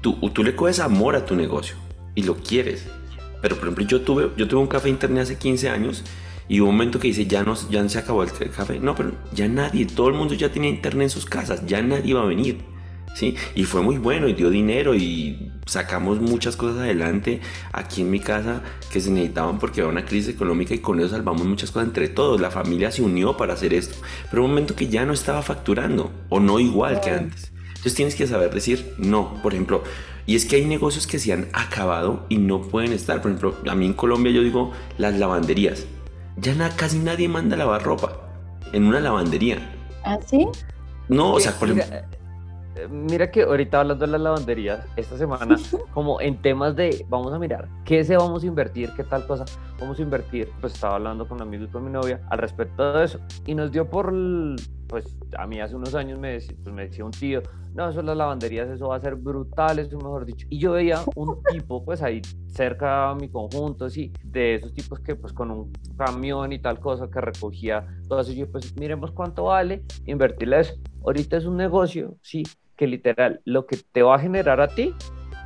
[0.01, 1.77] Tú, tú le coges amor a tu negocio
[2.15, 2.87] y lo quieres.
[3.43, 6.05] Pero por ejemplo, yo tuve, yo tuve un café internet hace 15 años
[6.49, 8.79] y hubo un momento que dice, ya no, ya se acabó el café.
[8.81, 12.11] No, pero ya nadie, todo el mundo ya tenía internet en sus casas, ya nadie
[12.11, 12.59] iba a venir.
[13.15, 13.37] ¿Sí?
[13.55, 17.41] Y fue muy bueno y dio dinero y sacamos muchas cosas adelante
[17.73, 21.11] aquí en mi casa que se necesitaban porque había una crisis económica y con eso
[21.11, 22.41] salvamos muchas cosas entre todos.
[22.41, 23.97] La familia se unió para hacer esto.
[24.31, 27.53] Pero un momento que ya no estaba facturando o no igual que antes.
[27.69, 29.35] Entonces tienes que saber decir no.
[29.43, 29.85] Por ejemplo,
[30.27, 33.23] y es que hay negocios que se han acabado y no pueden estar.
[33.23, 35.87] Por ejemplo, a mí en Colombia yo digo las lavanderías.
[36.37, 38.29] Ya casi nadie manda a lavar ropa
[38.73, 39.75] en una lavandería.
[40.05, 40.47] ¿Ah, sí?
[41.09, 42.18] No, o sea, por ejemplo
[42.91, 45.57] mira que ahorita hablando de las lavanderías, esta semana,
[45.93, 48.91] como en temas de, vamos a mirar, ¿qué se vamos a invertir?
[48.97, 49.45] ¿Qué tal cosa
[49.81, 50.51] vamos a invertir?
[50.61, 53.19] Pues estaba hablando con un amigo y con mi novia al respecto de eso.
[53.47, 54.13] Y nos dio por,
[54.87, 57.43] pues a mí hace unos años me decía, pues, me decía un tío,
[57.75, 60.47] no, eso las lavanderías, eso va a ser brutal, eso mejor dicho.
[60.51, 65.01] Y yo veía un tipo, pues ahí cerca a mi conjunto, sí, de esos tipos
[65.01, 68.33] que pues con un camión y tal cosa que recogía todo eso.
[68.33, 70.75] yo pues miremos cuánto vale invertirle eso.
[71.05, 72.43] Ahorita es un negocio, sí,
[72.79, 74.95] que literal lo que te va a generar a ti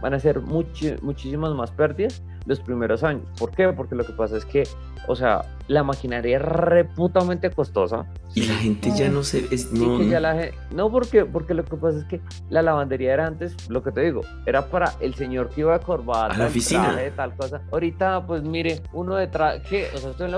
[0.02, 3.22] van a ser muchísimas más pérdidas los primeros años.
[3.38, 3.68] ¿Por qué?
[3.68, 4.64] Porque lo que pasa es que,
[5.06, 8.04] o sea, la maquinaria es reputamente costosa.
[8.34, 9.48] Y la gente ya no se...
[9.72, 10.00] no,
[10.74, 14.00] no, porque, porque lo que pasa es que la lavandería era antes, lo que te
[14.00, 16.96] digo, era para el señor que iba a corbata, a la oficina.
[16.96, 17.62] de tal cosa.
[17.70, 19.62] Ahorita, pues mire, uno detrás...
[19.68, 19.88] ¿qué?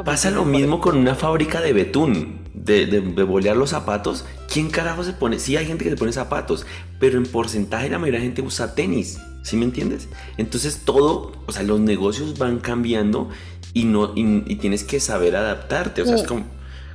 [0.04, 4.26] Pasa lo mismo con una fábrica de betún, de, de, de bolear los zapatos.
[4.52, 5.38] ¿Quién carajo se pone?
[5.38, 6.66] Sí hay gente que se pone zapatos,
[7.00, 9.18] pero en porcentaje la mayoría de la gente usa tenis.
[9.44, 10.08] ¿Sí me entiendes?
[10.38, 13.28] Entonces todo, o sea, los negocios van cambiando
[13.74, 16.00] y, no, y, tienes que saber adaptarte.
[16.00, 16.44] O sea, es como,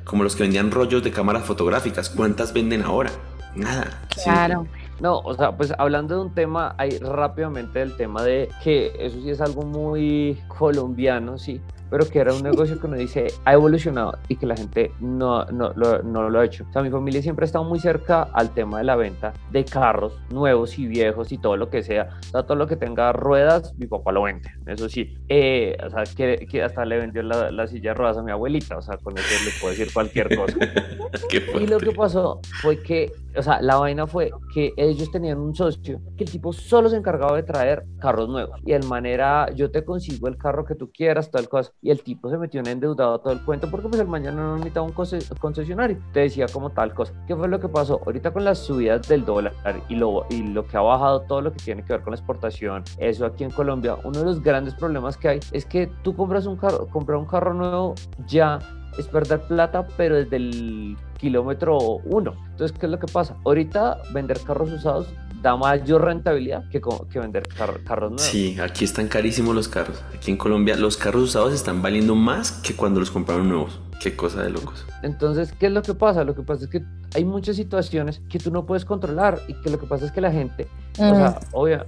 [0.03, 2.09] como los que vendían rollos de cámaras fotográficas.
[2.09, 3.11] ¿Cuántas venden ahora?
[3.55, 4.01] Nada.
[4.23, 4.65] Claro.
[4.99, 9.21] No, o sea, pues hablando de un tema, hay rápidamente el tema de que eso
[9.21, 13.53] sí es algo muy colombiano, sí, pero que era un negocio que uno dice ha
[13.53, 16.65] evolucionado y que la gente no, no, lo, no lo ha hecho.
[16.69, 19.65] O sea, mi familia siempre ha estado muy cerca al tema de la venta de
[19.65, 22.09] carros nuevos y viejos y todo lo que sea.
[22.19, 24.49] O sea, todo lo que tenga ruedas, mi papá lo vende.
[24.65, 28.17] Eso sí, eh, o sea, que, que, hasta le vendió la, la, silla de ruedas
[28.17, 28.77] a mi abuelita.
[28.77, 30.57] O sea, con eso le puedo decir cualquier cosa.
[31.59, 35.55] y lo que pasó fue que o sea, la vaina fue que ellos tenían un
[35.55, 38.59] socio que el tipo solo se encargaba de traer carros nuevos.
[38.65, 41.71] Y el manera, yo te consigo el carro que tú quieras, tal cosa.
[41.81, 44.55] Y el tipo se metió en endeudado todo el cuento porque pues el mañana no
[44.55, 45.97] necesitaba un concesionario.
[46.13, 47.13] Te decía como tal cosa.
[47.27, 48.01] ¿Qué fue lo que pasó?
[48.05, 49.53] Ahorita con las subidas del dólar
[49.87, 52.17] y lo, y lo que ha bajado todo lo que tiene que ver con la
[52.17, 56.15] exportación, eso aquí en Colombia, uno de los grandes problemas que hay es que tú
[56.15, 58.59] compras un carro, comprar un carro nuevo ya
[58.97, 62.35] es perder plata, pero desde el kilómetro uno.
[62.51, 63.35] Entonces, ¿qué es lo que pasa?
[63.45, 65.07] Ahorita vender carros usados
[65.41, 68.21] da mayor rentabilidad que, que vender carros nuevos.
[68.21, 70.03] Sí, aquí están carísimos los carros.
[70.13, 73.79] Aquí en Colombia los carros usados están valiendo más que cuando los compraron nuevos.
[74.01, 74.85] Qué cosa de locos.
[75.03, 76.23] Entonces, ¿qué es lo que pasa?
[76.23, 76.83] Lo que pasa es que
[77.15, 80.21] hay muchas situaciones que tú no puedes controlar y que lo que pasa es que
[80.21, 81.39] la gente, o sea,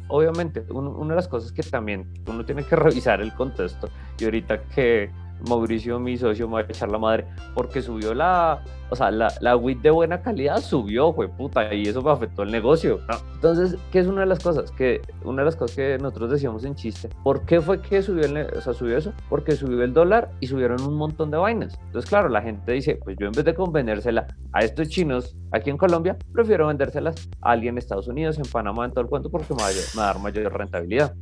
[0.09, 4.63] obviamente, una de las cosas que también uno tiene que revisar el contexto y ahorita
[4.63, 5.09] que
[5.47, 7.25] Mauricio, mi socio, me va a echar la madre
[7.55, 11.83] porque subió la, o sea, la, la WIT de buena calidad subió, fue puta, y
[11.83, 12.99] eso me afectó el negocio.
[13.35, 14.71] Entonces, ¿qué es una de las cosas?
[14.71, 18.25] Que una de las cosas que nosotros decíamos en chiste, ¿por qué fue que subió,
[18.25, 19.13] el, o sea, subió eso?
[19.29, 21.77] Porque subió el dólar y subieron un montón de vainas.
[21.85, 25.69] Entonces, claro, la gente dice, pues yo en vez de convenérsela a estos chinos aquí
[25.69, 29.29] en Colombia, prefiero vendérselas a alguien en Estados Unidos, en Panamá, en todo el cuento,
[29.29, 31.15] porque me va a dar mayor rentabilidad.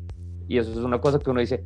[0.48, 1.64] Y eso es una cosa que uno dice,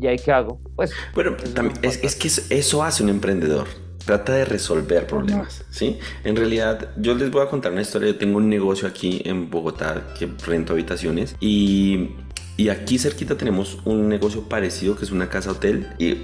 [0.00, 0.60] ¿y ahí qué hago?
[0.76, 0.90] Pues.
[1.14, 1.36] Bueno,
[1.82, 3.66] es, es, que eso hace un emprendedor.
[4.04, 5.98] trata de resolver problemas, ¿sí?
[6.24, 8.10] En realidad, yo les voy a contar una historia.
[8.10, 12.10] Yo tengo un negocio aquí en Bogotá que rento habitaciones y,
[12.56, 16.16] y aquí cerquita tenemos un negocio parecido que es una casa hotel y,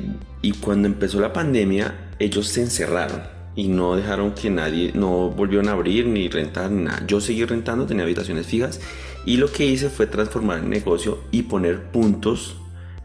[0.42, 3.22] y cuando empezó la pandemia ellos se encerraron
[3.56, 7.02] y no dejaron que nadie, no volvieron a abrir ni rentar ni nada.
[7.06, 8.80] Yo seguí rentando, tenía habitaciones fijas
[9.26, 12.56] y lo que hice fue transformar el negocio y poner puntos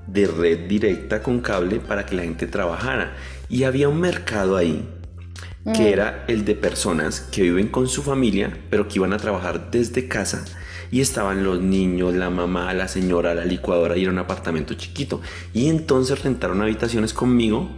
[0.08, 3.16] de red directa con cable para que la gente trabajara.
[3.50, 4.88] Y había un mercado ahí
[5.74, 5.94] que mm.
[5.94, 10.08] era el de personas que viven con su familia, pero que iban a trabajar desde
[10.08, 10.46] casa.
[10.92, 15.22] Y estaban los niños, la mamá, la señora, la licuadora y era un apartamento chiquito.
[15.54, 17.70] Y entonces rentaron habitaciones conmigo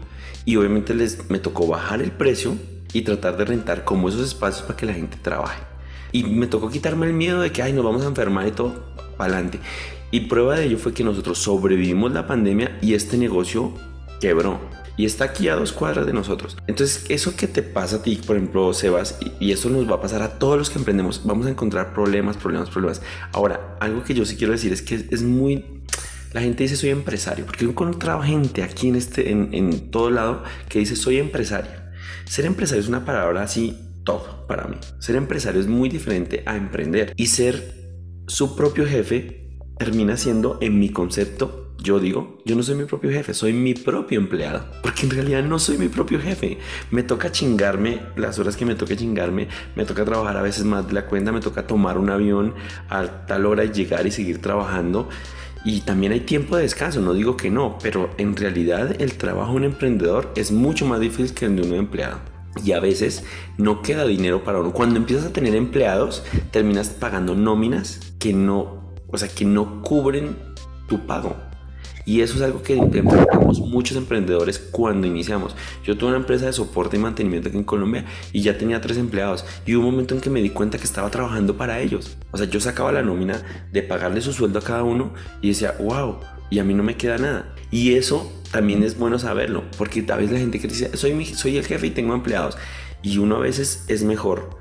[0.43, 2.55] y obviamente les, me tocó bajar el precio
[2.93, 5.61] y tratar de rentar como esos espacios para que la gente trabaje.
[6.11, 8.83] Y me tocó quitarme el miedo de que, ay, nos vamos a enfermar y todo,
[9.17, 9.59] para adelante.
[10.11, 13.73] Y prueba de ello fue que nosotros sobrevivimos la pandemia y este negocio
[14.19, 14.59] quebró.
[14.95, 16.57] Y está aquí a dos cuadras de nosotros.
[16.65, 20.01] Entonces, eso que te pasa a ti, por ejemplo, Sebas, y, eso nos va a
[20.01, 23.01] pasar a todos los que emprendemos, vamos a encontrar problemas, problemas, problemas.
[23.31, 25.77] Ahora, algo que yo sí quiero decir es que es muy
[26.33, 30.43] la gente dice soy empresario, porque yo gente aquí en, este, en, en, todo lado
[30.69, 31.71] que dice soy empresario.
[32.25, 34.77] Ser empresario es una palabra así todo para mí.
[34.99, 37.89] Ser empresario es muy diferente a emprender y ser
[38.27, 39.46] su propio jefe
[39.77, 43.73] termina siendo, en mi concepto, yo digo, yo no soy mi propio jefe, soy mi
[43.73, 44.65] propio empleado.
[44.81, 46.57] Porque en realidad no soy mi propio jefe.
[46.91, 49.47] Me toca chingarme las horas que me toca chingarme.
[49.75, 51.31] Me toca trabajar a veces más de la cuenta.
[51.31, 52.55] Me toca tomar un avión
[52.89, 55.07] a tal hora y llegar y seguir trabajando.
[55.65, 59.51] Y también hay tiempo de descanso, no digo que no, pero en realidad el trabajo
[59.51, 62.19] de un emprendedor es mucho más difícil que el de un empleado.
[62.63, 63.23] Y a veces
[63.57, 64.71] no queda dinero para uno.
[64.71, 68.76] Cuando empiezas a tener empleados, terminas pagando nóminas que no
[69.07, 70.35] o sea, que no cubren
[70.87, 71.35] tu pago.
[72.07, 75.57] Y eso es algo que enfrentamos muchos emprendedores cuando iniciamos.
[75.83, 78.97] Yo tuve una empresa de soporte y mantenimiento aquí en Colombia y ya tenía tres
[78.97, 79.43] empleados.
[79.65, 82.15] Y hubo un momento en que me di cuenta que estaba trabajando para ellos.
[82.31, 83.43] O sea, yo sacaba la nómina
[83.73, 86.95] de pagarle su sueldo a cada uno y decía, wow, y a mí no me
[86.95, 87.53] queda nada.
[87.71, 91.57] Y eso también es bueno saberlo, porque a veces la gente que dice, soy, soy
[91.57, 92.57] el jefe y tengo empleados.
[93.03, 94.57] Y uno a veces es mejor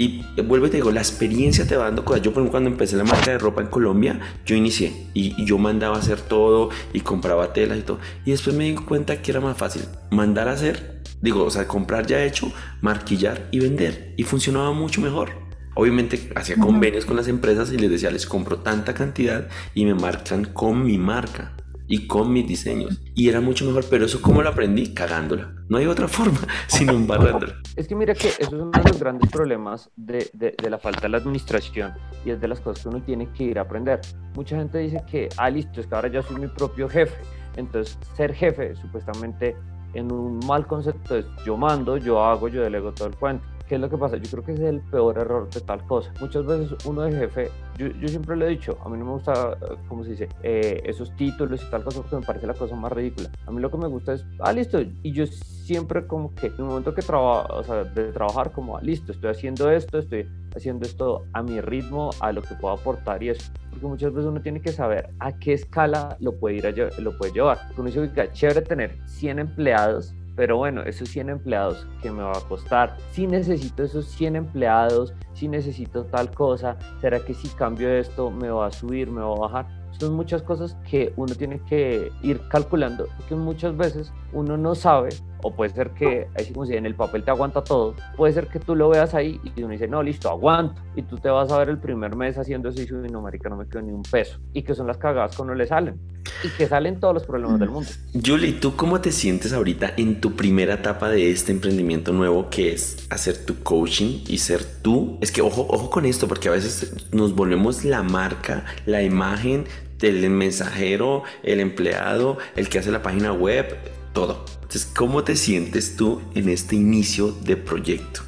[0.00, 2.22] y vuelvo y te digo, la experiencia te va dando cosas.
[2.22, 5.58] Yo, por ejemplo, cuando empecé la marca de ropa en Colombia, yo inicié y, yo
[5.58, 7.98] mandaba a hacer todo y compraba telas y todo.
[8.24, 11.68] Y después me di cuenta que era más fácil mandar a hacer, digo, o sea,
[11.68, 14.14] comprar ya hecho, marquillar y vender.
[14.16, 15.32] Y funcionaba mucho mejor.
[15.74, 19.94] Obviamente hacía convenios con las empresas y les decía, les compro tanta cantidad y me
[19.94, 21.52] marcan con mi marca
[21.90, 23.02] y con mis diseños.
[23.16, 24.94] Y era mucho mejor, pero eso cómo lo aprendí?
[24.94, 25.52] Cagándola.
[25.68, 27.56] No hay otra forma, sino embarrándola.
[27.76, 31.02] Es que mira que eso es uno de los grandes problemas de, de, la falta
[31.02, 31.92] de la administración
[32.24, 34.00] y es de las cosas que uno tiene que ir a aprender.
[34.36, 37.16] Mucha gente dice que, ah, listo, es que ahora ya soy mi propio jefe.
[37.56, 39.56] Entonces, ser jefe, supuestamente,
[39.94, 43.44] en un mal concepto es yo mando, yo hago, yo delego todo el cuento.
[43.70, 44.16] ¿Qué es lo que pasa?
[44.16, 46.12] Yo creo que ese es el peor error de tal cosa.
[46.20, 49.12] Muchas veces uno de jefe, yo, yo siempre lo he dicho, a mí no me
[49.12, 49.56] gusta,
[49.86, 50.28] ¿cómo se dice?
[50.42, 53.30] Eh, esos títulos y tal cosa porque me parece la cosa más ridícula.
[53.46, 54.80] A mí lo que me gusta es, ah, listo.
[54.80, 58.76] Y yo siempre como que en el momento que trabajo, o sea, de trabajar como,
[58.76, 62.74] ah, listo, estoy haciendo esto, estoy haciendo esto a mi ritmo, a lo que puedo
[62.74, 63.52] aportar y eso.
[63.70, 67.16] Porque muchas veces uno tiene que saber a qué escala lo puede, ir a, lo
[67.16, 67.60] puede llevar.
[67.76, 72.32] Uno dice que chévere tener 100 empleados pero bueno, esos 100 empleados, ¿qué me va
[72.32, 72.96] a costar?
[73.10, 78.48] Si necesito esos 100 empleados, si necesito tal cosa, ¿será que si cambio esto me
[78.48, 79.66] va a subir, me va a bajar?
[79.98, 85.10] Son muchas cosas que uno tiene que ir calculando, porque muchas veces uno no sabe
[85.42, 88.48] o puede ser que, así como si en el papel te aguanta todo, puede ser
[88.48, 91.50] que tú lo veas ahí y uno dice, no, listo, aguanto, y tú te vas
[91.50, 94.02] a ver el primer mes haciendo eso y no, marica, no me quedo ni un
[94.02, 95.98] peso, y que son las cagadas que no le salen,
[96.44, 97.88] y que salen todos los problemas del mundo.
[98.24, 102.72] Julie, ¿tú cómo te sientes ahorita en tu primera etapa de este emprendimiento nuevo que
[102.72, 105.18] es hacer tu coaching y ser tú?
[105.20, 109.64] Es que ojo, ojo con esto, porque a veces nos volvemos la marca, la imagen
[109.98, 113.66] del mensajero, el empleado, el que hace la página web,
[114.12, 114.44] todo.
[114.54, 118.22] Entonces, ¿cómo te sientes tú en este inicio de proyecto?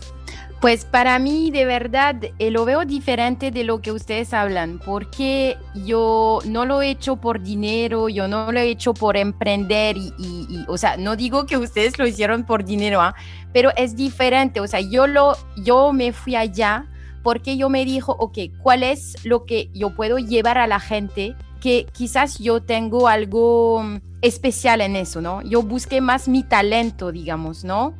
[0.62, 5.56] Pues para mí de verdad eh, lo veo diferente de lo que ustedes hablan, porque
[5.84, 10.64] yo no lo he hecho por dinero, yo no lo he hecho por emprender y,
[10.68, 13.16] o sea, no digo que ustedes lo hicieron por dinero, ¿ah?
[13.52, 16.86] pero es diferente, o sea, yo, lo, yo me fui allá
[17.24, 21.34] porque yo me dijo, ok, ¿cuál es lo que yo puedo llevar a la gente
[21.62, 25.40] que quizás yo tengo algo mm, especial en eso, ¿no?
[25.42, 27.94] Yo busqué más mi talento, digamos, ¿no?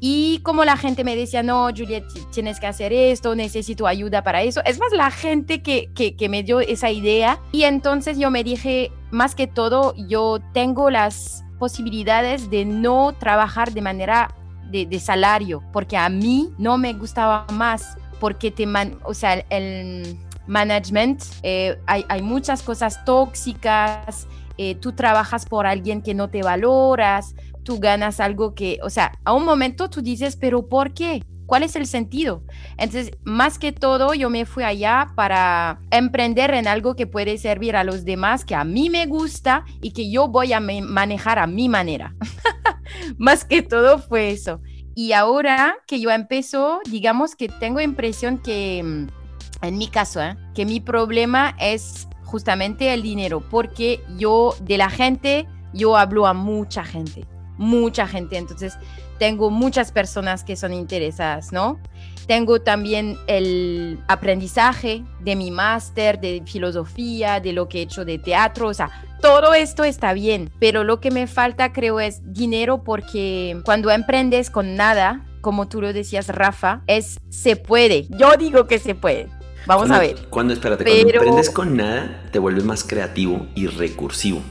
[0.00, 4.42] Y como la gente me decía, no, Juliet, tienes que hacer esto, necesito ayuda para
[4.42, 4.60] eso.
[4.64, 7.38] Es más la gente que, que, me dio esa idea.
[7.52, 13.72] Y entonces yo me dije, más que todo, yo tengo las posibilidades de no trabajar
[13.72, 14.34] de manera
[14.70, 20.18] de, salario, porque a mí no me gustaba más, porque te man, o sea, el,
[20.46, 24.26] management, eh, hay, muchas cosas tóxicas,
[24.58, 29.12] eh, tú trabajas por alguien que no te valoras, tú ganas algo que, o sea,
[29.24, 31.22] a un momento tú dices, pero ¿por qué?
[31.46, 32.42] ¿Cuál es el sentido?
[32.78, 37.76] Entonces, más que todo, yo me fui allá para emprender en algo que puede servir
[37.76, 41.46] a los demás, que a mí me gusta y que yo voy a manejar a
[41.46, 42.14] mi manera.
[43.18, 44.60] más que todo fue eso.
[44.94, 49.21] Y ahora que yo empezó, digamos que tengo impresión que, mm,
[49.62, 50.36] en mi caso, ¿eh?
[50.54, 56.34] que mi problema es justamente el dinero, porque yo de la gente, yo hablo a
[56.34, 57.26] mucha gente,
[57.58, 58.36] mucha gente.
[58.36, 58.78] Entonces,
[59.18, 61.78] tengo muchas personas que son interesadas, ¿no?
[62.26, 68.18] Tengo también el aprendizaje de mi máster de filosofía, de lo que he hecho de
[68.18, 68.90] teatro, o sea,
[69.20, 74.50] todo esto está bien, pero lo que me falta creo es dinero porque cuando emprendes
[74.50, 78.06] con nada, como tú lo decías, Rafa, es se puede.
[78.08, 79.28] Yo digo que se puede.
[79.66, 80.26] Vamos a ver.
[80.30, 84.42] Cuando, espérate, cuando emprendes con nada, te vuelves más creativo y recursivo.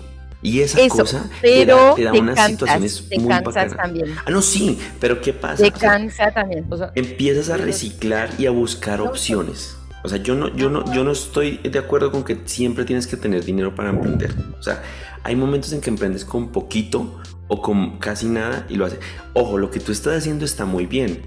[0.43, 4.15] Y esa cosa pero te da, unas situaciones te cansas también.
[4.25, 5.63] Ah, no, sí, pero ¿qué pasa?
[5.63, 6.65] Te cansa también.
[6.95, 9.77] empiezas a reciclar y a buscar opciones.
[10.03, 13.05] O sea, yo no, yo no, yo no estoy de acuerdo con que siempre tienes
[13.05, 14.33] que tener dinero para emprender.
[14.59, 14.81] O sea,
[15.23, 18.99] hay momentos en que emprendes con poquito o con casi nada y lo haces.
[19.33, 21.21] Ojo, lo que tú estás haciendo está muy bien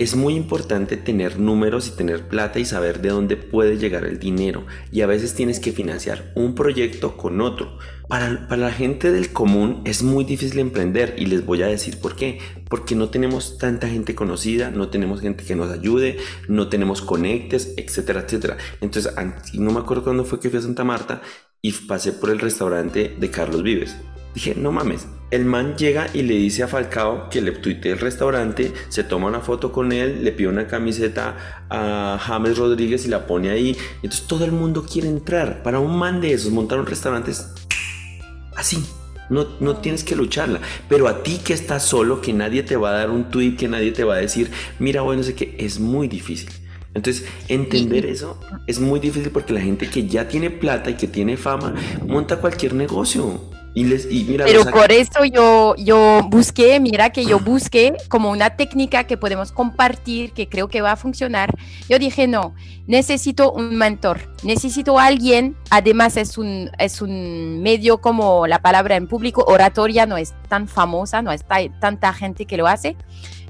[0.00, 4.18] es muy importante tener números y tener plata y saber de dónde puede llegar el
[4.18, 4.64] dinero.
[4.90, 7.76] Y a veces tienes que financiar un proyecto con otro.
[8.08, 12.16] Para, la gente del común es muy difícil emprender y les voy a decir por
[12.16, 12.38] qué.
[12.70, 16.16] Porque no tenemos tanta gente conocida, no tenemos gente que nos ayude,
[16.48, 18.56] no tenemos conectes, etcétera, etcétera.
[18.80, 19.12] Entonces,
[19.52, 21.20] no me acuerdo cuándo fue que fui a Santa Marta
[21.60, 23.94] y pasé por el restaurante de Carlos Vives.
[24.34, 27.98] Dije, no mames, el man llega y le dice a Falcao que le tuitee el
[27.98, 33.08] restaurante, se toma una foto con él, le pide una camiseta a James Rodríguez y
[33.08, 33.76] la pone ahí.
[34.02, 35.62] Entonces todo el mundo quiere entrar.
[35.62, 37.48] Para un man de esos, montar un restaurante es
[38.56, 38.84] así.
[39.30, 40.60] No, no tienes que lucharla.
[40.88, 43.68] Pero a ti que estás solo, que nadie te va a dar un tweet, que
[43.68, 44.50] nadie te va a decir,
[44.80, 46.50] mira, bueno, sé que es muy difícil.
[46.92, 51.06] Entonces, entender eso es muy difícil porque la gente que ya tiene plata y que
[51.06, 51.72] tiene fama
[52.04, 53.40] monta cualquier negocio.
[53.72, 54.08] Y les,
[54.44, 59.52] Pero por eso yo, yo busqué, mira que yo busqué como una técnica que podemos
[59.52, 61.54] compartir, que creo que va a funcionar.
[61.88, 62.52] Yo dije, no,
[62.88, 69.06] necesito un mentor, necesito alguien, además es un, es un medio como la palabra en
[69.06, 72.96] público, oratoria no es tan famosa, no está tanta gente que lo hace.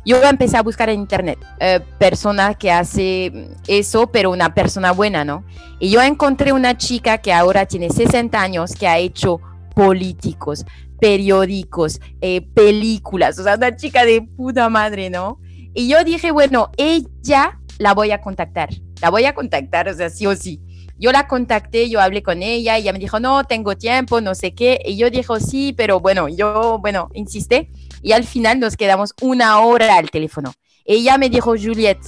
[0.04, 5.24] Yo empecé a buscar en internet eh, persona que hace eso, pero una persona buena,
[5.24, 5.44] ¿no?
[5.78, 9.40] Y yo encontré una chica que ahora tiene 60 años, que ha hecho
[9.74, 10.64] políticos,
[11.00, 15.38] periódicos, eh, películas, o sea, una chica de puta madre, ¿no?
[15.74, 18.68] Y yo dije, bueno, ella la voy a contactar,
[19.00, 20.60] la voy a contactar, o sea, sí o sí.
[20.98, 24.54] Yo la contacté, yo hablé con ella, ella me dijo, no, tengo tiempo, no sé
[24.54, 24.82] qué.
[24.84, 27.70] Y yo dije, sí, pero bueno, yo, bueno, insisté.
[28.02, 30.52] Y al final nos quedamos una hora al teléfono.
[30.84, 32.04] Ella me dijo, Juliette,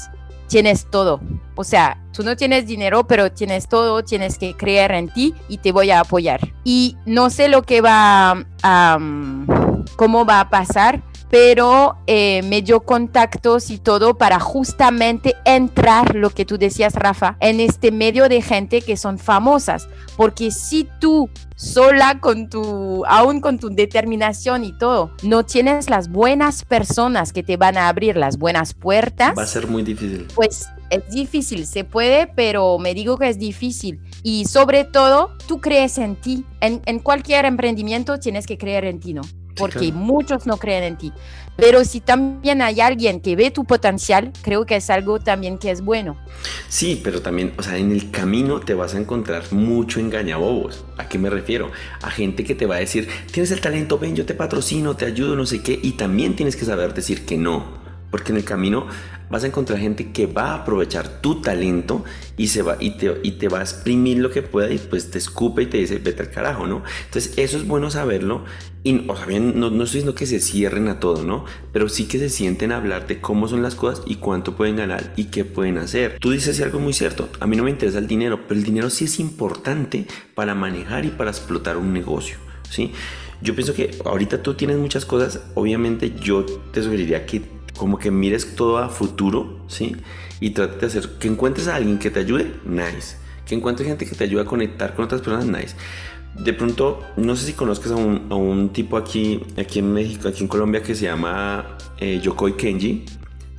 [0.52, 1.18] tienes todo.
[1.54, 5.56] O sea, tú no tienes dinero, pero tienes todo, tienes que creer en ti y
[5.56, 6.40] te voy a apoyar.
[6.62, 8.98] Y no sé lo que va a,
[9.96, 16.28] cómo va a pasar, pero eh, me dio contactos y todo para justamente entrar, lo
[16.28, 19.88] que tú decías, Rafa, en este medio de gente que son famosas.
[20.18, 26.10] Porque si tú sola con tu, aún con tu determinación y todo, no tienes las
[26.10, 29.32] buenas personas que te van a abrir las buenas puertas.
[29.34, 30.28] Va a ser muy difícil.
[30.34, 34.02] Pues es difícil, se puede, pero me digo que es difícil.
[34.22, 36.44] Y sobre todo, tú crees en ti.
[36.60, 39.22] En, en cualquier emprendimiento tienes que creer en ti, ¿no?
[39.56, 41.12] Porque muchos no creen en ti.
[41.56, 45.70] Pero si también hay alguien que ve tu potencial, creo que es algo también que
[45.70, 46.16] es bueno.
[46.68, 50.84] Sí, pero también, o sea, en el camino te vas a encontrar mucho engañabobos.
[50.96, 51.70] ¿A qué me refiero?
[52.00, 55.04] A gente que te va a decir, tienes el talento, ven, yo te patrocino, te
[55.04, 57.81] ayudo, no sé qué, y también tienes que saber decir que no.
[58.12, 58.86] Porque en el camino
[59.32, 62.04] vas a encontrar gente que va a aprovechar tu talento
[62.36, 65.10] y, se va, y, te, y te va a exprimir lo que pueda y pues
[65.10, 66.82] te escupe y te dice vete al carajo, ¿no?
[67.06, 68.44] Entonces eso es bueno saberlo
[68.84, 71.46] y o sea, bien, no, no estoy diciendo que se cierren a todo, ¿no?
[71.72, 74.76] Pero sí que se sienten a hablar de cómo son las cosas y cuánto pueden
[74.76, 76.18] ganar y qué pueden hacer.
[76.20, 78.90] Tú dices algo muy cierto, a mí no me interesa el dinero, pero el dinero
[78.90, 82.36] sí es importante para manejar y para explotar un negocio,
[82.68, 82.92] ¿sí?
[83.40, 88.10] Yo pienso que ahorita tú tienes muchas cosas, obviamente yo te sugeriría que como que
[88.10, 89.96] mires todo a futuro, ¿sí?
[90.40, 93.16] Y trate de hacer, que encuentres a alguien que te ayude, nice.
[93.46, 95.76] Que encuentres gente que te ayude a conectar con otras personas, nice.
[96.34, 100.28] De pronto, no sé si conozcas a un, a un tipo aquí, aquí en México,
[100.28, 103.04] aquí en Colombia, que se llama eh, Yokoi Kenji.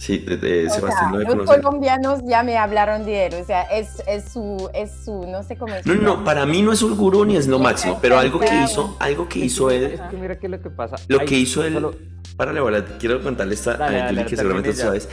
[0.03, 4.26] Sí, de, Sebastián sea, Los colombianos ya me hablaron de él, o sea, es, es,
[4.26, 5.86] su, es su, no sé cómo es.
[5.86, 8.53] No, no, para mí no es un gurú ni es lo máximo, pero algo que
[8.66, 9.84] hizo, algo que hizo él.
[9.84, 10.97] Es que mira qué es lo que pasa.
[11.07, 11.80] Lo que hizo él.
[12.38, 12.61] Párale,
[12.99, 15.09] quiero contarle esta a que seguramente tú sabes.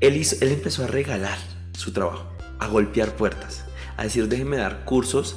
[0.00, 1.38] Él, hizo, él empezó a regalar
[1.76, 2.26] su trabajo,
[2.58, 3.64] a golpear puertas,
[3.96, 5.36] a decir, déjeme dar cursos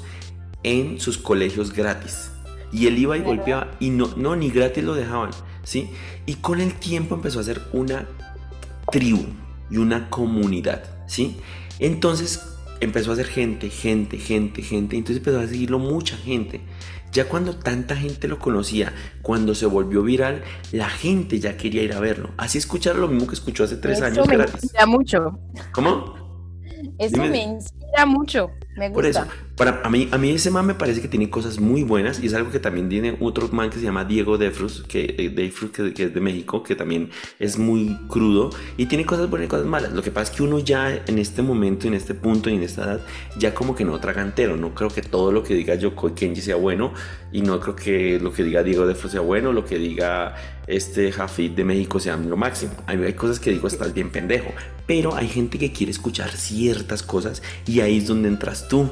[0.64, 2.32] en sus colegios gratis.
[2.72, 5.32] Y él iba y golpeaba y no, no, ni gratis lo dejaban,
[5.64, 5.90] ¿sí?
[6.26, 8.08] Y con el tiempo empezó a hacer una
[8.92, 9.26] tribu
[9.70, 11.38] y una comunidad, ¿sí?
[11.80, 12.42] Entonces
[12.80, 16.62] empezó a ser gente, gente, gente, gente, entonces empezó a seguirlo mucha gente.
[17.16, 18.92] Ya cuando tanta gente lo conocía,
[19.22, 20.44] cuando se volvió viral,
[20.74, 22.32] la gente ya quería ir a verlo.
[22.36, 24.28] Así escuchar lo mismo que escuchó hace tres Eso años.
[24.28, 25.40] Me inspira mucho.
[25.72, 26.14] ¿Cómo?
[27.00, 28.52] Eso me inspira mucho.
[28.76, 28.94] Me gusta.
[28.94, 29.26] Por eso,
[29.56, 32.28] para, a, mí, a mí ese man me parece que tiene cosas muy buenas y
[32.28, 35.34] es algo que también tiene otro man que se llama Diego Defrus, que, eh,
[35.94, 39.66] que, es de México, que también es muy crudo y tiene cosas buenas y cosas
[39.66, 39.94] malas.
[39.94, 42.64] Lo que pasa es que uno ya en este momento, en este punto y en
[42.64, 43.02] esta edad,
[43.38, 44.58] ya como que no tragantero.
[44.58, 46.94] No creo que todo lo que diga Yoko Kenji sea bueno
[47.32, 50.36] y no creo que lo que diga Diego Defrus sea bueno, lo que diga
[50.68, 52.74] este Jafid de México sea lo máximo.
[52.88, 54.50] Hay, hay cosas que digo, estás bien pendejo,
[54.86, 58.90] pero hay gente que quiere escuchar ciertas cosas y ahí es donde entras tú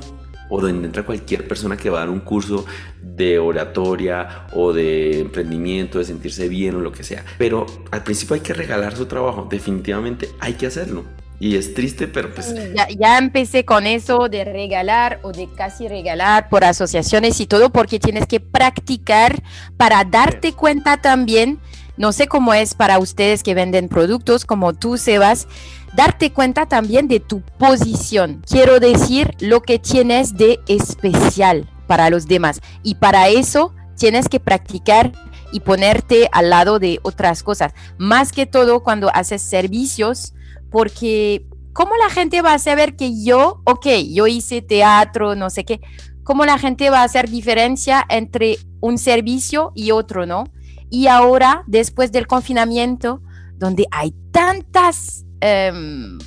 [0.49, 2.65] o donde entra cualquier persona que va a dar un curso
[3.01, 7.23] de oratoria o de emprendimiento, de sentirse bien o lo que sea.
[7.37, 11.05] Pero al principio hay que regalar su trabajo, definitivamente hay que hacerlo.
[11.39, 12.53] Y es triste, pero pues...
[12.73, 17.69] Ya, ya, empecé con eso de regalar o de casi regalar por asociaciones y todo
[17.69, 19.43] porque tienes que practicar
[19.75, 21.59] para darte cuenta también,
[21.97, 25.47] no sé cómo es para ustedes que venden productos como tú, Sebas,
[25.95, 28.43] darte cuenta también de tu posición.
[28.47, 32.61] Quiero decir lo que tienes de especial para los demás.
[32.81, 35.11] Y para eso tienes que practicar
[35.51, 37.73] y ponerte al lado de otras cosas.
[37.97, 40.33] Más que todo cuando haces servicios,
[40.71, 45.63] porque ¿cómo la gente va a saber que yo, ok, yo hice teatro, no sé
[45.63, 45.79] qué,
[46.23, 50.45] cómo la gente va a hacer diferencia entre un servicio y otro, ¿no?
[50.89, 53.21] Y ahora, después del confinamiento,
[53.55, 56.17] donde hay tantas Em,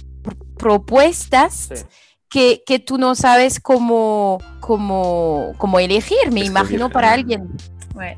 [0.58, 1.86] propuestas
[2.28, 7.48] que, que, tú no sabes cómo, cómo, cómo elegir, me imagino, para alguien.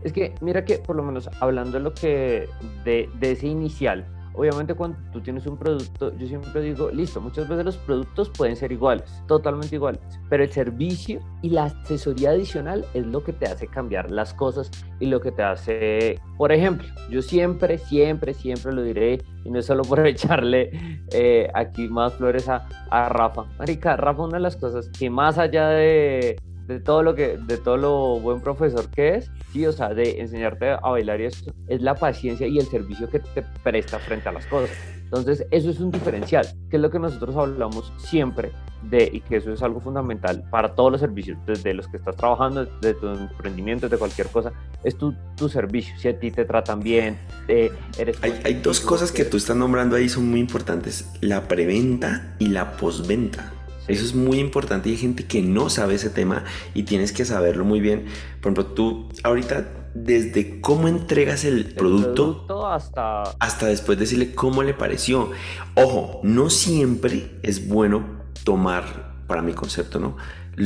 [0.02, 2.48] Es que mira que por lo menos hablando de lo que
[2.84, 4.06] de, de ese inicial,
[4.38, 8.54] obviamente cuando tú tienes un producto, yo siempre digo, listo, muchas veces los productos pueden
[8.54, 13.46] ser iguales, totalmente iguales, pero el servicio y la asesoría adicional es lo que te
[13.46, 14.70] hace cambiar las cosas
[15.00, 19.58] y lo que te hace, por ejemplo, yo siempre, siempre, siempre lo diré, y no
[19.58, 20.70] es solo por echarle
[21.12, 23.44] eh, aquí más flores a, a Rafa.
[23.58, 26.36] Marica, Rafa, una de las cosas que más allá de,
[26.68, 30.20] de todo lo que, de todo lo buen profesor que es, sí, o sea, de
[30.20, 34.28] enseñarte a bailar y eso, es la paciencia y el servicio que te presta frente
[34.28, 34.70] a las cosas.
[35.04, 38.52] Entonces, eso es un diferencial, que es lo que nosotros hablamos siempre
[38.82, 42.14] de, y que eso es algo fundamental para todos los servicios, desde los que estás
[42.14, 44.52] trabajando, de tu emprendimiento, de cualquier cosa,
[44.84, 45.94] es tu, tu servicio.
[45.98, 48.22] Si a ti te tratan bien, eh, eres...
[48.22, 52.48] Hay, hay dos cosas que tú estás nombrando ahí, son muy importantes, la preventa y
[52.48, 53.54] la postventa.
[53.88, 57.24] Eso es muy importante y hay gente que no sabe ese tema y tienes que
[57.24, 58.04] saberlo muy bien.
[58.40, 63.22] Por ejemplo, tú ahorita desde cómo entregas el, producto, hasta...
[63.40, 65.30] hasta después decirle cómo le pareció.
[65.74, 70.16] Ojo, no siempre es bueno tomar, para mi concepto, ¿no?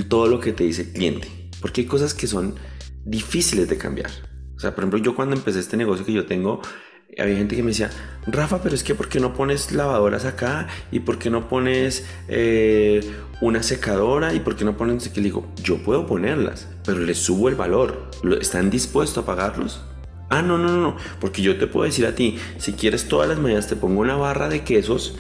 [0.08, 1.28] Todo lo que te dice el cliente,
[1.60, 2.54] porque hay cosas que son
[3.04, 4.10] difíciles de cambiar.
[4.56, 6.60] O sea, por ejemplo, yo cuando empecé este negocio que yo tengo,
[7.18, 7.90] había gente que me decía,
[8.26, 10.68] Rafa, pero es que ¿por qué no pones lavadoras acá?
[10.90, 13.00] ¿Y por qué no pones eh,
[13.40, 14.34] una secadora?
[14.34, 15.08] ¿Y por qué no pones...
[15.08, 18.10] Que le digo, yo puedo ponerlas, pero les subo el valor.
[18.40, 19.82] ¿Están dispuestos a pagarlos?
[20.30, 23.38] Ah, no, no, no, porque yo te puedo decir a ti, si quieres todas las
[23.38, 25.14] mañanas te pongo una barra de quesos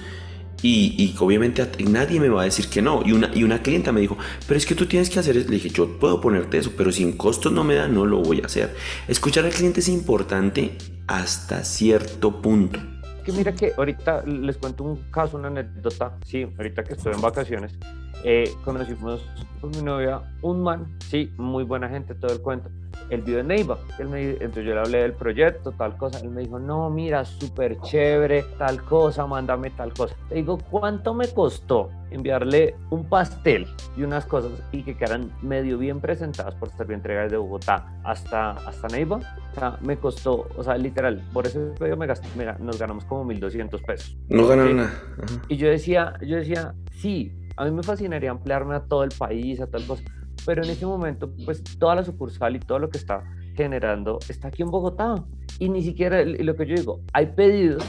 [0.62, 3.02] y, y, obviamente nadie me va a decir que no.
[3.04, 5.48] Y una, y una clienta me dijo, pero es que tú tienes que hacer eso.
[5.48, 8.20] Le dije, yo puedo ponerte eso, pero si en costos no me da, no lo
[8.20, 8.74] voy a hacer.
[9.08, 10.76] Escuchar al cliente es importante
[11.08, 12.78] hasta cierto punto.
[13.24, 16.18] Que mira que ahorita les cuento un caso, una anécdota.
[16.24, 17.72] Sí, ahorita que estoy en vacaciones,
[18.24, 19.24] eh, conocimos
[19.60, 22.70] con mi novia un man, sí, muy buena gente, todo el cuento
[23.12, 23.78] él vive en Neiva.
[23.98, 26.18] Él me, entonces yo le hablé del proyecto, tal cosa.
[26.20, 30.16] Él me dijo, no, mira, súper chévere, tal cosa, mándame tal cosa.
[30.30, 33.66] Le digo, ¿cuánto me costó enviarle un pastel
[33.96, 38.00] y unas cosas y que quedaran medio bien presentadas por estar bien entregadas de Bogotá
[38.04, 39.16] hasta, hasta Neiva?
[39.16, 42.28] O sea, me costó, o sea, literal, por ese pedido me gasté,
[42.60, 44.16] nos ganamos como 1.200 pesos.
[44.30, 44.92] No ganaron nada.
[45.48, 49.60] Y yo decía, yo decía, sí, a mí me fascinaría ampliarme a todo el país,
[49.60, 50.02] a tal cosa
[50.44, 53.22] pero en ese momento, pues toda la sucursal y todo lo que está
[53.54, 55.14] generando está aquí en Bogotá.
[55.58, 57.84] Y ni siquiera, lo que yo digo, hay pedidos,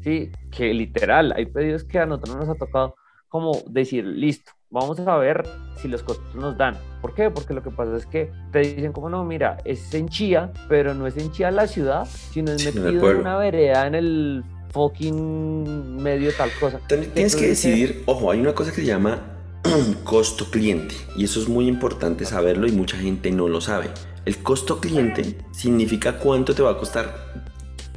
[0.00, 0.30] ¿sí?
[0.50, 2.94] Que literal, hay pedidos que a nosotros nos ha tocado
[3.28, 5.46] como decir, listo, vamos a ver
[5.76, 6.76] si los costos nos dan.
[7.02, 7.30] ¿Por qué?
[7.30, 10.94] Porque lo que pasa es que te dicen como no, mira, es en Chía, pero
[10.94, 16.02] no es en Chía la ciudad, sino es metido en una vereda en el fucking
[16.02, 16.80] medio tal cosa.
[16.86, 19.22] tienes que decidir, ojo, hay una cosa que se llama
[20.04, 23.90] costo cliente y eso es muy importante saberlo y mucha gente no lo sabe.
[24.24, 27.32] El costo cliente significa cuánto te va a costar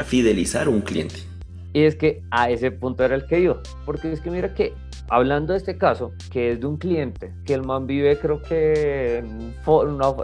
[0.06, 1.31] fidelizar un cliente.
[1.74, 4.74] Y es que a ese punto era el que iba, porque es que mira que
[5.10, 9.18] hablando de este caso, que es de un cliente, que el man vive creo que
[9.18, 9.54] en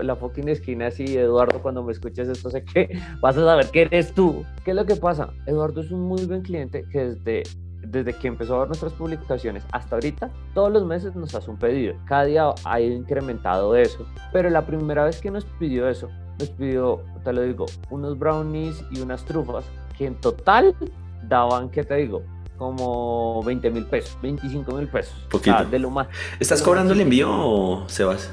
[0.03, 3.83] la fucking esquina así, Eduardo, cuando me escuches esto sé que vas a saber que
[3.83, 4.43] eres tú.
[4.63, 5.33] ¿Qué es lo que pasa?
[5.45, 7.43] Eduardo es un muy buen cliente que desde
[7.91, 11.57] desde que empezó a ver nuestras publicaciones hasta ahorita, todos los meses nos hace un
[11.57, 11.95] pedido.
[12.05, 14.05] Cada día ha incrementado eso.
[14.33, 18.83] Pero la primera vez que nos pidió eso, nos pidió, te lo digo, unos brownies
[18.91, 19.65] y unas trufas
[19.97, 20.75] que en total
[21.24, 22.24] daban, ¿qué te digo?
[22.57, 25.13] Como 20 mil pesos, 25 mil pesos.
[25.30, 25.65] Poquito.
[25.65, 26.07] de lo más.
[26.39, 28.32] ¿Estás cobrando el envío o Sebas?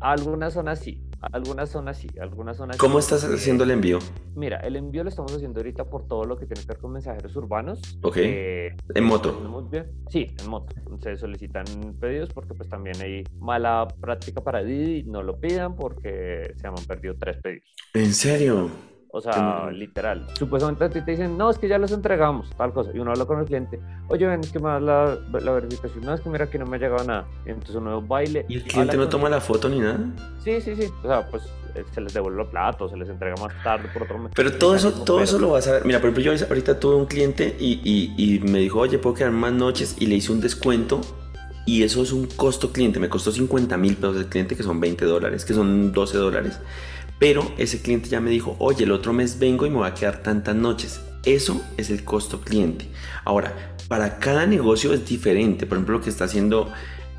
[0.00, 1.02] Algunas zonas sí.
[1.20, 3.98] Algunas zonas sí, algunas zonas ¿Cómo estás haciendo el envío?
[4.36, 6.92] Mira, el envío lo estamos haciendo ahorita por todo lo que tiene que ver con
[6.92, 7.98] mensajeros urbanos.
[8.02, 8.18] Ok.
[8.18, 9.74] Eh, ¿En moto?
[10.10, 10.76] Sí, en moto.
[11.02, 11.64] Se solicitan
[12.00, 16.74] pedidos porque pues también hay mala práctica para Didi, no lo pidan porque se han
[16.86, 17.74] perdido tres pedidos.
[17.94, 18.70] ¿En serio?
[19.18, 20.26] O sea, literal.
[20.34, 22.90] Supuestamente a ti te dicen, no, es que ya los entregamos, tal cosa.
[22.94, 26.14] Y uno habla con el cliente, oye, ven, es que más la, la verificación, no,
[26.14, 27.26] es que mira que no me ha llegado nada.
[27.44, 28.46] Y entonces uno baile.
[28.48, 29.98] ¿Y el cliente no toma la foto ni nada?
[30.44, 30.88] Sí, sí, sí.
[31.02, 31.42] O sea, pues
[31.74, 34.32] eh, se les devuelve los platos, se les entrega más tarde por otro mes.
[34.34, 35.84] Pero todo eso, todo eso lo vas a ver.
[35.84, 39.16] Mira, por ejemplo, yo ahorita tuve un cliente y, y, y me dijo, oye, puedo
[39.16, 41.00] quedar más noches y le hice un descuento
[41.68, 42.98] y eso es un costo cliente.
[42.98, 46.58] Me costó 50 mil pesos el cliente, que son 20 dólares, que son 12 dólares.
[47.18, 49.94] Pero ese cliente ya me dijo, oye, el otro mes vengo y me voy a
[49.94, 51.00] quedar tantas noches.
[51.24, 52.86] Eso es el costo cliente.
[53.24, 55.66] Ahora, para cada negocio es diferente.
[55.66, 56.70] Por ejemplo, lo que está haciendo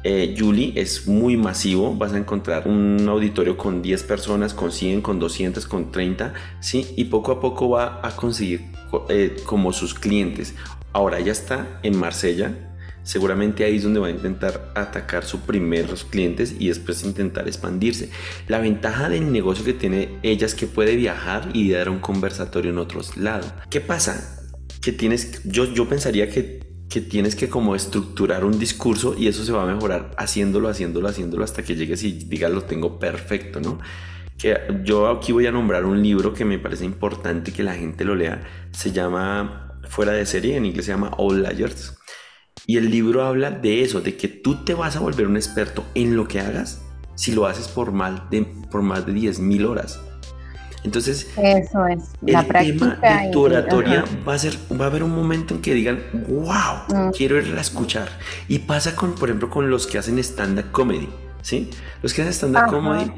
[0.03, 1.95] eh, Julie es muy masivo.
[1.95, 6.87] Vas a encontrar un auditorio con 10 personas, con 100, con 200, con 30, ¿sí?
[6.95, 8.61] Y poco a poco va a conseguir
[9.09, 10.55] eh, como sus clientes.
[10.93, 12.68] Ahora ya está en Marsella,
[13.09, 18.11] seguramente ahí es donde va a intentar atacar sus primeros clientes y después intentar expandirse.
[18.47, 22.69] La ventaja del negocio que tiene ella es que puede viajar y dar un conversatorio
[22.69, 23.51] en otros lados.
[23.71, 24.39] ¿Qué pasa?
[24.79, 29.43] Que tienes, yo, yo pensaría que, que tienes que como estructurar un discurso y eso
[29.43, 33.59] se va a mejorar haciéndolo, haciéndolo, haciéndolo hasta que llegues y digas lo tengo perfecto,
[33.59, 33.79] ¿no?
[34.37, 38.05] Que yo aquí voy a nombrar un libro que me parece importante que la gente
[38.05, 38.43] lo lea.
[38.69, 41.98] Se llama Fuera de serie, en inglés se llama All Liars
[42.69, 45.83] y el libro habla de eso, de que tú te vas a volver un experto
[45.95, 46.83] en lo que hagas
[47.15, 49.99] si lo haces por más de, por más de 10.000 horas.
[50.83, 52.11] Entonces, eso es.
[52.21, 55.61] La el tema de tu oratoria va a ser, va a haber un momento en
[55.63, 57.11] que digan, wow, mm.
[57.17, 58.07] quiero ir a escuchar.
[58.47, 61.09] Y pasa con, por ejemplo, con los que hacen stand-up comedy,
[61.41, 61.71] ¿sí?
[62.03, 63.11] Los que hacen stand-up comedy,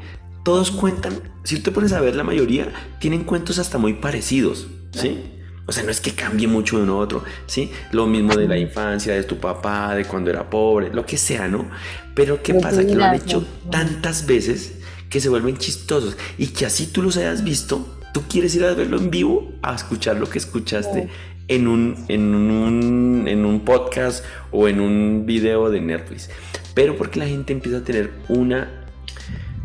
[0.44, 1.12] todos cuentan,
[1.44, 5.31] si tú te pones a ver, la mayoría tienen cuentos hasta muy parecidos, ¿sí?
[5.66, 7.70] O sea, no es que cambie mucho de uno a otro, ¿sí?
[7.92, 11.46] Lo mismo de la infancia, de tu papá, de cuando era pobre, lo que sea,
[11.46, 11.70] ¿no?
[12.14, 12.84] Pero ¿qué pasa?
[12.84, 14.74] Que lo han hecho tantas veces
[15.08, 18.74] que se vuelven chistosos y que así tú los hayas visto, tú quieres ir a
[18.74, 21.08] verlo en vivo, a escuchar lo que escuchaste
[21.48, 26.28] en un, en un, en un podcast o en un video de Netflix.
[26.74, 28.81] Pero porque la gente empieza a tener una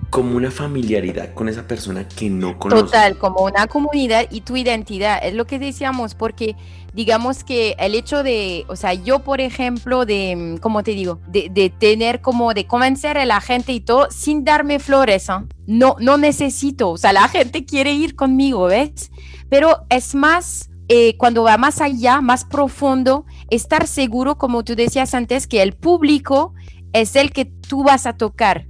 [0.09, 2.83] como una familiaridad con esa persona que no conoce.
[2.83, 6.55] Total, como una comunidad y tu identidad, es lo que decíamos, porque
[6.93, 11.19] digamos que el hecho de, o sea, yo por ejemplo, de, mm, ¿cómo te digo?
[11.27, 15.33] De, tener como, de convencer a la gente y todo, sin darme flores, ¿eh?
[15.65, 19.11] no, no necesito, o sea, la gente quiere ir conmigo, ¿ves?
[19.49, 20.69] Pero es más...
[20.89, 25.73] Eh, cuando va más allá, más profundo, estar seguro, como tú decías antes, que el
[25.73, 26.53] público
[26.93, 28.67] es el que tú vas a tocar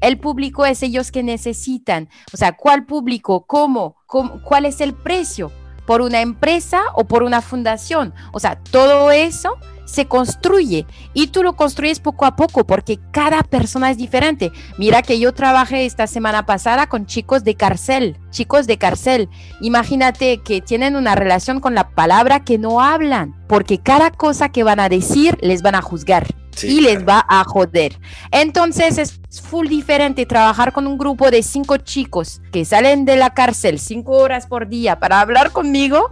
[0.00, 2.08] el público es ellos que necesitan.
[2.32, 3.46] O sea, ¿cuál público?
[3.46, 3.96] ¿Cómo?
[4.06, 5.52] ¿Cuál es el precio?
[5.86, 8.12] ¿Por una empresa o por una fundación?
[8.32, 9.56] O sea, todo eso
[9.88, 14.52] se construye y tú lo construyes poco a poco porque cada persona es diferente.
[14.76, 19.30] Mira que yo trabajé esta semana pasada con chicos de cárcel, chicos de cárcel.
[19.62, 24.62] Imagínate que tienen una relación con la palabra que no hablan, porque cada cosa que
[24.62, 26.26] van a decir les van a juzgar
[26.62, 27.98] y les va a joder.
[28.30, 33.30] Entonces es full diferente trabajar con un grupo de cinco chicos que salen de la
[33.30, 36.10] cárcel cinco horas por día para hablar conmigo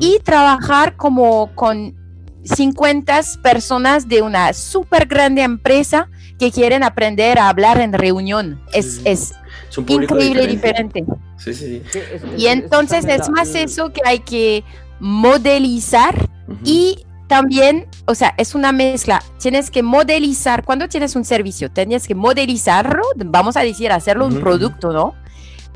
[0.00, 1.97] y trabajar como con
[2.48, 8.60] 50 personas de una súper grande empresa que quieren aprender a hablar en reunión.
[8.72, 9.34] Es, es,
[9.86, 11.04] increíble diferente.
[11.36, 12.00] Sí, sí, sí.
[12.36, 14.64] y entonces es más eso que hay que
[14.98, 16.28] modelizar
[16.64, 19.22] y también, o sea, es una mezcla.
[19.38, 24.40] Tienes que modelizar, cuando tienes un servicio, tienes que modelizarlo, vamos a decir, hacerlo un
[24.40, 25.14] producto, ¿no?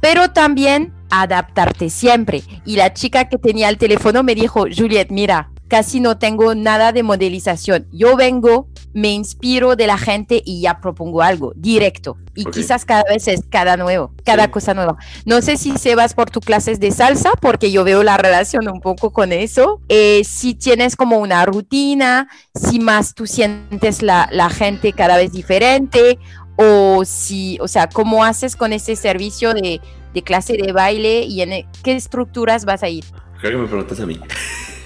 [0.01, 2.43] Pero también adaptarte siempre.
[2.65, 6.93] Y la chica que tenía el teléfono me dijo, Juliet, mira, casi no tengo nada
[6.93, 7.87] de modelización.
[7.93, 12.19] Yo vengo, me inspiro de la gente y ya propongo algo directo.
[12.35, 14.99] Y quizás cada vez es cada nuevo, cada cosa nueva.
[15.25, 18.69] No sé si se vas por tus clases de salsa, porque yo veo la relación
[18.69, 19.81] un poco con eso.
[19.89, 25.33] Eh, si tienes como una rutina, si más tú sientes la, la gente cada vez
[25.33, 26.19] diferente,
[26.57, 29.81] o si, o sea, cómo haces con ese servicio de,
[30.13, 33.07] de clase de baile y en qué estructuras vas a ir.
[33.41, 34.21] Creo que me preguntas a mí.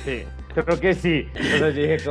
[0.04, 0.22] Sí.
[0.64, 1.26] Creo que sí.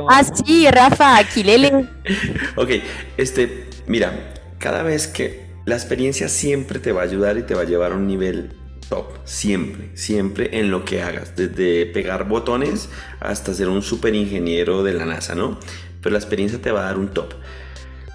[0.08, 1.88] Ah, sí, Rafa, Aquilele.
[2.56, 2.70] ok,
[3.16, 7.62] este, mira, cada vez que la experiencia siempre te va a ayudar y te va
[7.62, 8.52] a llevar a un nivel
[8.88, 12.88] top, siempre, siempre en lo que hagas, desde pegar botones
[13.18, 15.58] hasta ser un super ingeniero de la NASA, ¿no?
[16.00, 17.34] Pero la experiencia te va a dar un top.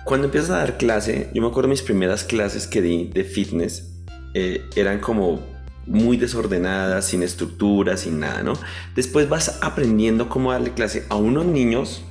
[0.06, 3.92] Cuando empiezas a dar clase, yo me acuerdo mis primeras clases que di de fitness,
[4.34, 5.46] eh, eran como
[5.88, 8.54] muy desordenadas, sin estructura, sin nada, ¿no?
[8.96, 12.04] Después vas aprendiendo cómo darle clase a unos niños,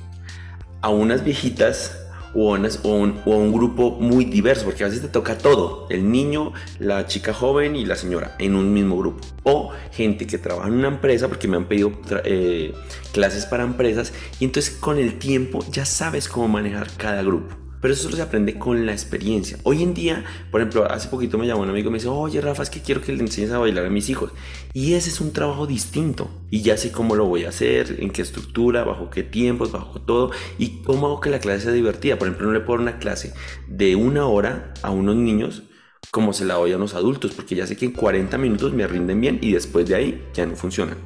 [0.81, 1.97] a unas viejitas
[2.33, 7.05] o, o, un, grupo muy diverso, porque a veces te toca todo, el niño, la
[7.05, 9.25] chica joven y la señora en un mismo grupo.
[9.43, 11.91] O gente que trabaja en una empresa, porque me han pedido
[12.23, 12.73] eh,
[13.11, 17.55] clases para empresas, y entonces con el tiempo ya sabes cómo manejar cada grupo.
[17.81, 19.57] Pero eso se aprende con la experiencia.
[19.63, 22.39] Hoy en día, por ejemplo, hace poquito me llamó un amigo y me dice, oye
[22.39, 24.31] Rafa, es que quiero que le enseñes a bailar a mis hijos.
[24.73, 26.29] Y ese es un trabajo distinto.
[26.51, 29.99] Y ya sé cómo lo voy a hacer, en qué estructura, bajo qué tiempos, bajo
[29.99, 30.31] todo.
[30.59, 32.19] Y cómo hago que la clase sea divertida.
[32.19, 33.33] Por ejemplo, no le puedo dar una clase
[33.67, 35.63] de una hora a unos niños
[36.09, 38.85] como se la doy a unos adultos, porque ya sé que en 40 minutos me
[38.85, 40.97] rinden bien y después de ahí ya no funcionan.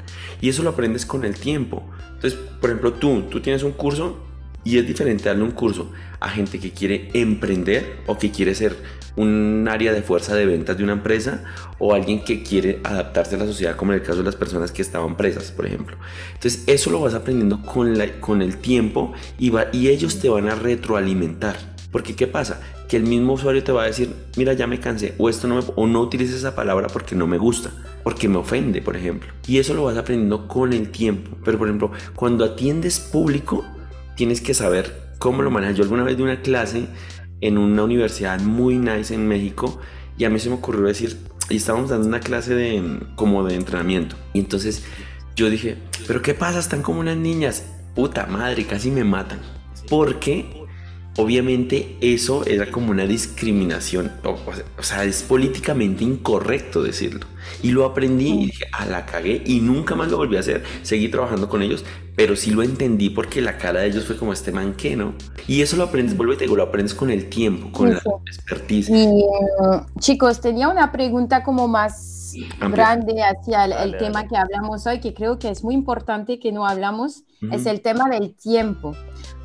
[0.42, 1.84] Y eso lo aprendes con el tiempo.
[2.16, 4.18] Entonces, por ejemplo, tú, tú tienes un curso
[4.66, 8.76] y es diferente darle un curso a gente que quiere emprender o que quiere ser
[9.16, 11.44] un área de fuerza de ventas de una empresa
[11.80, 14.72] o alguien que quiere adaptarse a la sociedad, como en el caso de las personas
[14.72, 15.98] que estaban presas, por ejemplo.
[16.34, 20.30] Entonces, eso lo vas aprendiendo con, la, con el tiempo y, va, y ellos te
[20.30, 21.76] van a retroalimentar.
[21.92, 22.60] Porque, ¿qué pasa?
[22.90, 25.56] Que el mismo usuario te va a decir, mira, ya me cansé, o esto no
[25.56, 27.72] me, o no utilices esa palabra porque no me gusta,
[28.04, 29.32] porque me ofende, por ejemplo.
[29.48, 31.38] Y eso lo vas aprendiendo con el tiempo.
[31.46, 33.64] Pero, por ejemplo, cuando atiendes público,
[34.16, 35.78] tienes que saber cómo lo manejas.
[35.78, 36.88] Yo alguna vez di una clase
[37.42, 39.80] en una universidad muy nice en México
[40.18, 41.18] y a mí se me ocurrió decir,
[41.50, 44.16] y estábamos dando una clase de como de entrenamiento.
[44.34, 44.84] Y entonces
[45.36, 46.60] yo dije, pero ¿qué pasa?
[46.60, 47.66] Están como unas niñas.
[47.94, 49.40] Puta madre, casi me matan.
[49.90, 50.65] Porque
[51.18, 57.26] obviamente eso era como una discriminación, o, sea, es políticamente incorrecto decirlo.
[57.62, 60.64] Y lo aprendí y dije, a la cagué y nunca más lo volví a hacer.
[60.82, 61.86] Seguí trabajando con ellos,
[62.16, 65.14] pero sí lo entendí porque la cara de ellos fue como este manque, ¿no?
[65.48, 68.02] Y eso lo aprendes, vuelve y te digo, lo aprendes con el tiempo, con la
[68.26, 68.90] expertise.
[68.90, 72.34] Mm, chicos, tenía una pregunta como más
[72.72, 76.68] grande hacia el, tema que hablamos hoy, que creo que es muy importante que no
[76.68, 78.96] hablamos, es el tema del tiempo.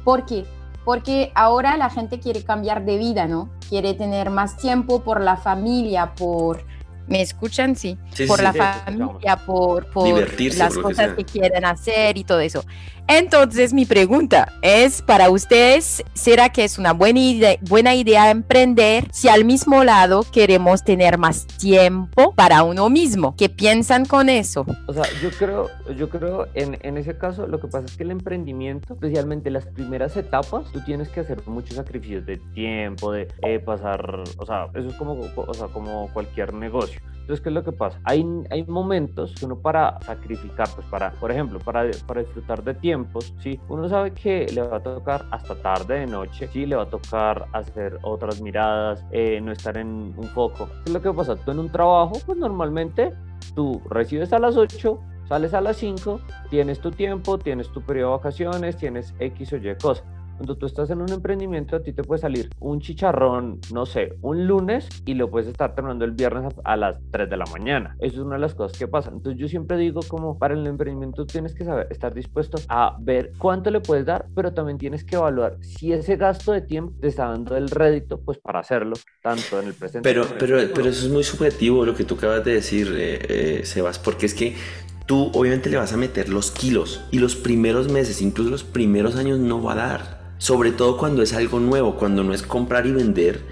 [0.03, 0.47] Porque
[0.85, 3.51] porque ahora la gente quiere cambiar de vida, ¿no?
[3.69, 6.65] Quiere tener más tiempo por la familia, por...
[7.07, 7.75] ¿Me escuchan?
[7.75, 7.99] Sí.
[8.29, 12.65] por la familia, por, por las cosas que quieren hacer y todo eso.
[13.13, 19.09] Entonces, mi pregunta es para ustedes, ¿será que es una buena idea, buena idea emprender
[19.11, 23.35] si al mismo lado queremos tener más tiempo para uno mismo?
[23.37, 24.65] ¿Qué piensan con eso?
[24.87, 28.05] O sea, yo creo, yo creo en, en ese caso lo que pasa es que
[28.05, 33.27] el emprendimiento, especialmente las primeras etapas, tú tienes que hacer muchos sacrificios de tiempo, de
[33.43, 37.01] eh, pasar, o sea, eso es como, o sea, como cualquier negocio.
[37.31, 38.01] Entonces, ¿qué es lo que pasa?
[38.03, 42.75] Hay, hay momentos que uno para sacrificar, pues para, por ejemplo, para, para disfrutar de
[42.75, 43.00] tiempo,
[43.39, 43.61] ¿sí?
[43.69, 46.67] Uno sabe que le va a tocar hasta tarde de noche, ¿sí?
[46.67, 50.69] Le va a tocar hacer otras miradas, eh, no estar en un foco.
[50.85, 51.37] ¿Qué es lo que pasa?
[51.37, 53.13] Tú en un trabajo, pues normalmente
[53.55, 54.99] tú recibes a las 8,
[55.29, 56.21] sales a las 5,
[56.51, 60.05] tienes tu tiempo, tienes tu periodo de vacaciones, tienes X o Y cosas.
[60.41, 64.15] Cuando tú estás en un emprendimiento, a ti te puede salir un chicharrón, no sé,
[64.23, 67.95] un lunes y lo puedes estar terminando el viernes a, las 3 de la mañana.
[68.01, 69.17] Eso es una de las cosas que pasan.
[69.17, 73.33] Entonces yo siempre digo como para el emprendimiento tienes que saber, estar dispuesto a ver
[73.37, 77.09] cuánto le puedes dar, pero también tienes que evaluar si ese gasto de tiempo te
[77.09, 80.09] está dando el rédito pues para hacerlo, tanto en el presente.
[80.09, 83.67] Pero, pero, pero eso es muy subjetivo lo que tú acabas de decir, eh, eh,
[83.67, 84.57] Sebas, porque es que
[85.05, 89.17] tú obviamente le vas a meter los kilos y los primeros meses, incluso los primeros
[89.17, 92.87] años no va a dar Sobre todo cuando es algo nuevo, cuando no es comprar
[92.87, 93.43] y vender.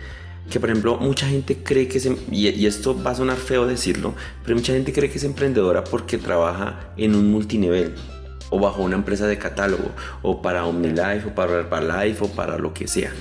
[0.48, 3.66] Que por ejemplo, mucha gente cree que es, em, y, esto va a sonar feo
[3.66, 7.94] decirlo, pero mucha gente cree que es emprendedora porque trabaja en un multinivel
[8.48, 9.90] o bajo una empresa de catálogo
[10.22, 13.12] o para OmniLife o para Herbalife o para lo que sea.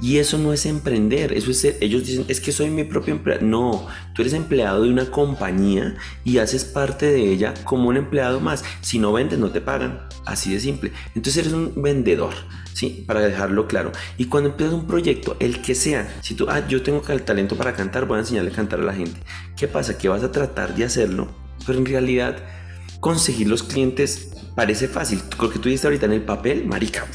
[0.00, 3.44] Y eso no es emprender, eso es ellos dicen, es que soy mi propio empleado.
[3.44, 8.40] No, tú eres empleado de una compañía y haces parte de ella como un empleado
[8.40, 8.64] más.
[8.82, 10.06] Si no vendes, no te pagan.
[10.26, 10.92] Así de simple.
[11.14, 12.34] Entonces eres un vendedor,
[12.72, 13.04] ¿sí?
[13.06, 13.92] Para dejarlo claro.
[14.18, 17.56] Y cuando empiezas un proyecto, el que sea, si tú, ah, yo tengo el talento
[17.56, 19.20] para cantar, voy a enseñarle a cantar a la gente.
[19.56, 19.96] ¿Qué pasa?
[19.96, 21.28] Que vas a tratar de hacerlo,
[21.64, 22.36] pero en realidad
[23.00, 25.20] conseguir los clientes parece fácil.
[25.40, 27.06] Lo que tú dices ahorita en el papel, marica,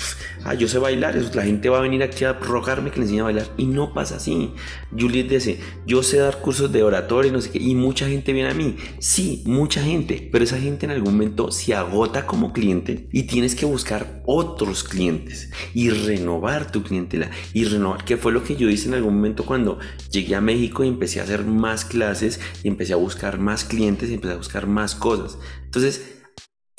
[0.45, 3.19] ah, yo sé bailar, la gente va a venir aquí a rogarme que le enseñe
[3.19, 3.47] a bailar.
[3.57, 4.53] Y no pasa así.
[4.97, 8.31] Juliet dice, yo sé dar cursos de oratoria y no sé qué, y mucha gente
[8.31, 8.77] viene a mí.
[8.99, 13.55] Sí, mucha gente, pero esa gente en algún momento se agota como cliente y tienes
[13.55, 18.69] que buscar otros clientes y renovar tu clientela y renovar, que fue lo que yo
[18.69, 19.79] hice en algún momento cuando
[20.11, 24.11] llegué a México y empecé a hacer más clases y empecé a buscar más clientes
[24.11, 25.39] y empecé a buscar más cosas.
[25.65, 26.20] Entonces,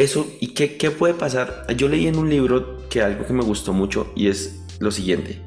[0.03, 1.67] eso, ¿y qué, qué puede pasar?
[1.77, 5.41] Yo leí en un libro que algo que me gustó mucho y es lo siguiente.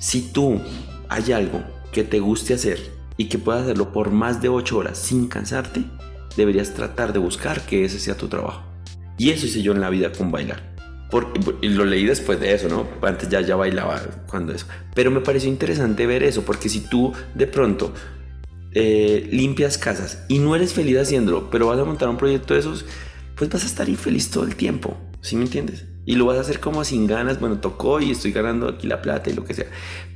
[0.00, 0.60] Si tú
[1.08, 2.78] hay algo que te guste hacer
[3.16, 5.84] y que puedas hacerlo por más de 8 horas sin cansarte,
[6.36, 8.62] deberías tratar de buscar que ese sea tu trabajo.
[9.18, 10.62] Y eso hice yo en la vida con bailar.
[11.60, 12.86] y lo leí después de eso, ¿no?
[13.02, 14.66] Antes ya, ya bailaba cuando eso.
[14.94, 17.92] Pero me pareció interesante ver eso, porque si tú de pronto
[18.72, 22.60] eh, limpias casas y no eres feliz haciéndolo, pero vas a montar un proyecto de
[22.60, 22.84] esos,
[23.38, 25.84] pues vas a estar infeliz todo el tiempo, ¿sí me entiendes?
[26.04, 29.02] Y lo vas a hacer como sin ganas, bueno, tocó y estoy ganando aquí la
[29.02, 29.66] plata y lo que sea.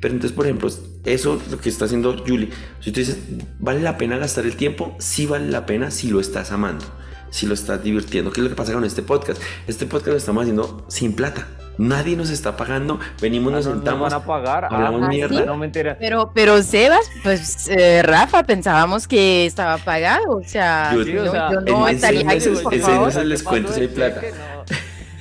[0.00, 0.70] Pero entonces, por ejemplo,
[1.04, 2.48] eso lo que está haciendo Julie,
[2.80, 3.18] si tú dices,
[3.60, 4.96] ¿vale la pena gastar el tiempo?
[4.98, 6.86] Sí vale la pena si lo estás amando,
[7.32, 8.30] si lo estás divirtiendo.
[8.30, 9.42] ¿Qué es lo que pasa con este podcast?
[9.66, 11.48] Este podcast lo estamos haciendo sin plata.
[11.78, 15.46] Nadie nos está pagando, venimos, nos sentamos, van a pagar, hablamos ah, mierda.
[15.46, 15.58] No
[15.98, 22.28] Pero, pero Sebas, pues eh, Rafa, pensábamos que estaba pagado, o sea, yo, no estaría
[22.28, 23.24] aquí, por favor.
[23.24, 24.20] les cuento si hay plata.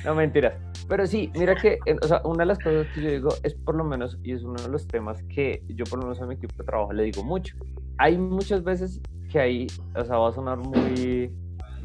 [0.04, 0.58] No, mentira.
[0.88, 3.74] Pero sí, mira que, o sea, una de las cosas que yo digo es por
[3.74, 6.34] lo menos, y es uno de los temas que yo por lo menos a mi
[6.34, 7.56] equipo de trabajo le digo mucho.
[7.96, 9.00] Hay muchas veces
[9.30, 11.32] que ahí, o sea, va a sonar muy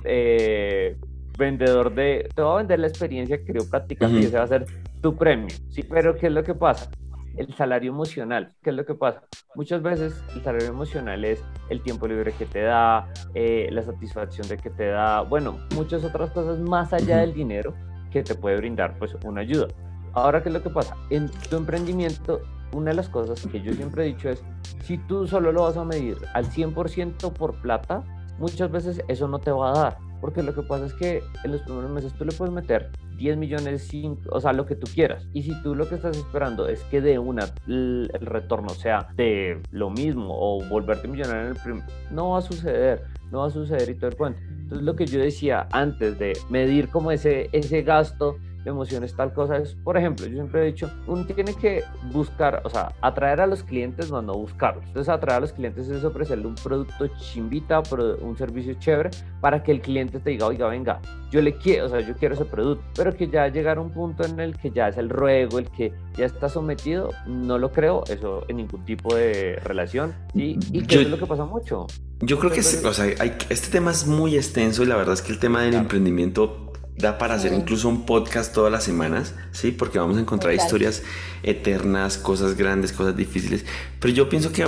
[0.08, 0.98] eh,
[1.38, 4.48] vendedor de, te voy a vender la experiencia que creo prácticamente y ese va a
[4.48, 4.66] ser
[5.02, 5.84] tu premio, ¿sí?
[5.84, 6.90] Pero ¿qué es lo que pasa?
[7.36, 9.22] El salario emocional, ¿qué es lo que pasa?
[9.54, 14.48] Muchas veces el salario emocional es el tiempo libre que te da, eh, la satisfacción
[14.48, 17.76] de que te da, bueno, muchas otras cosas más allá del dinero
[18.12, 19.68] que te puede brindar pues una ayuda.
[20.14, 20.98] Ahora, ¿qué es lo que pasa?
[21.12, 22.42] En tu emprendimiento,
[22.74, 24.44] una de las cosas que yo siempre he dicho es,
[24.82, 28.04] si tú solo lo vas a medir al 100% por plata,
[28.38, 31.52] muchas veces eso no te va a dar porque lo que pasa es que en
[31.52, 34.90] los primeros meses tú le puedes meter 10 millones, 5, o sea, lo que tú
[34.94, 35.28] quieras.
[35.34, 39.62] Y si tú lo que estás esperando es que de una el, retorno sea de
[39.72, 43.52] lo mismo o volverte millonario en el primer, no va a suceder, no va a
[43.52, 44.40] suceder y todo el cuento.
[44.50, 48.38] Entonces lo que yo decía antes de medir como ese, ese gasto
[48.68, 49.58] emociones, tal cosa.
[49.58, 53.48] Es, por ejemplo, yo siempre he dicho, uno tiene que buscar, o sea, atraer a
[53.48, 54.86] los clientes, no, no buscarlos.
[54.86, 57.82] Entonces, atraer a los clientes es ofrecerle un producto chimbita,
[58.22, 59.10] un servicio chévere,
[59.42, 61.02] para que el cliente te diga, oiga, venga,
[61.32, 63.92] yo le quiero, o sea, yo quiero ese producto, pero que ya llegar a un
[63.92, 67.72] punto en el que ya es el ruego, el que ya está sometido, no lo
[67.72, 70.58] creo, eso en ningún tipo de relación, ¿sí?
[70.72, 71.88] y que es lo que pasa mucho.
[72.22, 73.06] Yo creo que, o sea,
[73.50, 76.67] este tema es muy extenso y la verdad es que el tema del emprendimiento
[76.98, 79.72] da para hacer incluso un podcast todas las semanas, ¿sí?
[79.72, 81.04] Porque vamos a encontrar historias
[81.44, 83.66] eternas, cosas grandes, cosas difíciles.
[84.00, 84.66] Pero yo pienso que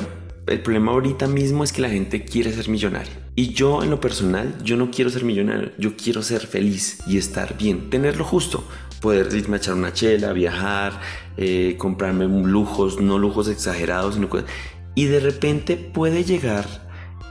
[0.47, 3.11] el problema ahorita mismo es que la gente quiere ser millonaria.
[3.35, 7.17] Y yo en lo personal, yo no quiero ser millonario, yo quiero ser feliz y
[7.17, 8.63] estar bien, tener lo justo.
[9.01, 10.99] Poder irme a echar una chela, viajar,
[11.37, 14.49] eh, comprarme lujos, no lujos exagerados, sino cosas.
[14.93, 16.65] Y de repente puede llegar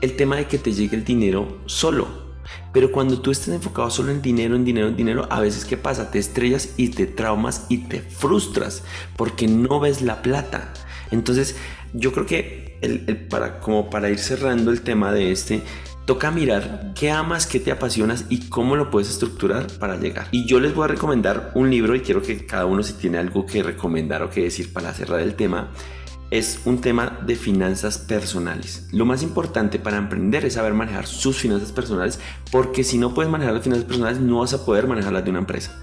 [0.01, 2.28] el tema de que te llegue el dinero solo
[2.73, 5.77] pero cuando tú estás enfocado solo en dinero, en dinero, en dinero, a veces ¿qué
[5.77, 6.11] pasa?
[6.11, 8.83] Te estrellas y te traumas y te frustras
[9.16, 10.73] porque no ves la plata.
[11.11, 11.57] Entonces,
[11.93, 15.62] yo creo que para, como para ir cerrando el tema de este,
[16.09, 20.29] toca mirar qué amas, qué te apasionas y cómo lo puedes estructurar para llegar.
[20.31, 23.19] Y yo les voy a recomendar un libro y quiero que cada uno si tiene
[23.19, 25.71] algo que recomendar o que decir para cerrar el tema
[26.31, 28.87] es un tema de finanzas personales.
[28.93, 32.20] Lo más importante para emprender es saber manejar sus finanzas personales,
[32.53, 35.31] porque si no puedes manejar las finanzas personales, no vas a poder manejar las de
[35.31, 35.74] una empresa.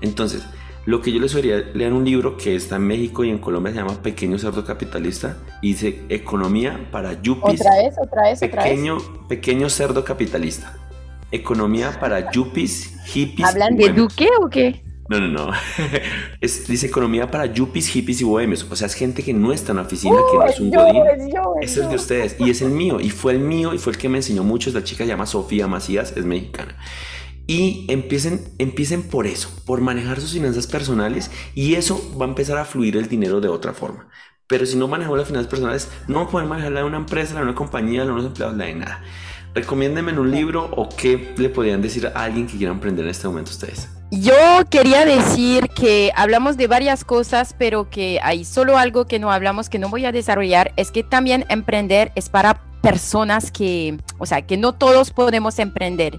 [0.00, 0.42] Entonces,
[0.86, 3.72] lo que yo les sugería leer un libro que está en México y en Colombia
[3.72, 7.60] se llama Pequeño Cerdo Capitalista y dice Economía para Yuppies.
[7.60, 10.74] Otra vez, otra vez, pequeño, Pequeño Cerdo Capitalista.
[11.30, 13.48] Economía para Yuppies, hippies.
[13.48, 14.84] ¿Hablan de Duque o qué?
[15.08, 15.52] No, no, no.
[16.40, 18.66] Es, dice economía para yuppies, hippies y bohemios.
[18.70, 21.02] O sea, es gente que no está en la oficina, que no es un godín.
[21.60, 22.36] Ese es de ustedes.
[22.38, 23.00] Y es el mío.
[23.00, 23.74] Y fue el mío.
[23.74, 24.70] Y fue el que me enseñó mucho.
[24.70, 26.14] La chica se llama Sofía Macías.
[26.16, 26.76] Es mexicana.
[27.46, 31.30] Y empiecen, empiecen por eso, por manejar sus finanzas personales.
[31.54, 34.08] Y eso va a empezar a fluir el dinero de otra forma.
[34.46, 37.40] Pero si no manejamos las finanzas personales, no pueden manejar la de una empresa, la
[37.40, 39.02] de una compañía, la de unos empleados, la de nada.
[39.54, 43.28] Recomiéndenme un libro o qué le podrían decir a alguien que quiera emprender en este
[43.28, 43.88] momento ustedes.
[44.10, 44.34] Yo
[44.68, 49.68] quería decir que hablamos de varias cosas, pero que hay solo algo que no hablamos,
[49.68, 54.42] que no voy a desarrollar, es que también emprender es para personas que, o sea,
[54.42, 56.18] que no todos podemos emprender.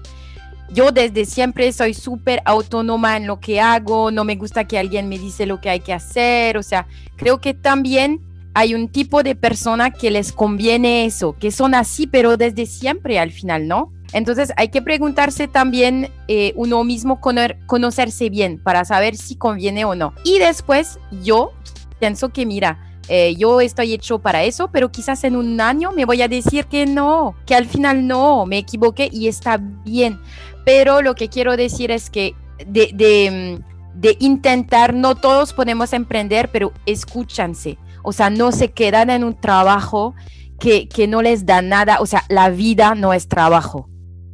[0.70, 5.08] Yo desde siempre soy súper autónoma en lo que hago, no me gusta que alguien
[5.08, 8.20] me dice lo que hay que hacer, o sea, creo que también
[8.56, 13.18] hay un tipo de persona que les conviene eso, que son así, pero desde siempre
[13.18, 13.92] al final, ¿no?
[14.14, 19.94] Entonces hay que preguntarse también eh, uno mismo, conocerse bien para saber si conviene o
[19.94, 20.14] no.
[20.24, 21.52] Y después yo
[22.00, 22.78] pienso que, mira,
[23.08, 26.64] eh, yo estoy hecho para eso, pero quizás en un año me voy a decir
[26.64, 30.18] que no, que al final no, me equivoqué y está bien.
[30.64, 32.34] Pero lo que quiero decir es que
[32.66, 33.60] de, de,
[33.96, 37.76] de intentar, no todos podemos emprender, pero escúchanse
[38.06, 40.14] o sea, no se quedan en un trabajo
[40.60, 43.90] que, no les da nada, o sea, la vida no es trabajo,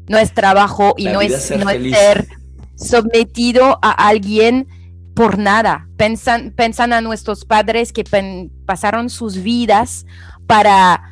[0.09, 2.29] no es trabajo y no es, ser,
[2.77, 4.68] sometido a alguien
[5.14, 5.89] por nada.
[5.97, 8.05] Pensan, pensan a nuestros padres que
[8.66, 10.05] pasaron sus vidas
[10.47, 11.03] para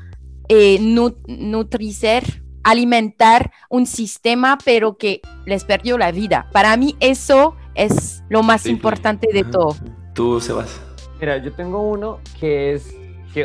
[0.51, 6.51] eh, nutricer, alimentar un sistema, pero que les perdió la vida.
[6.53, 9.77] Para mí eso es lo más importante de todo.
[10.13, 10.90] Tú, Sebas.
[11.21, 12.97] Mira, yo tengo uno que es,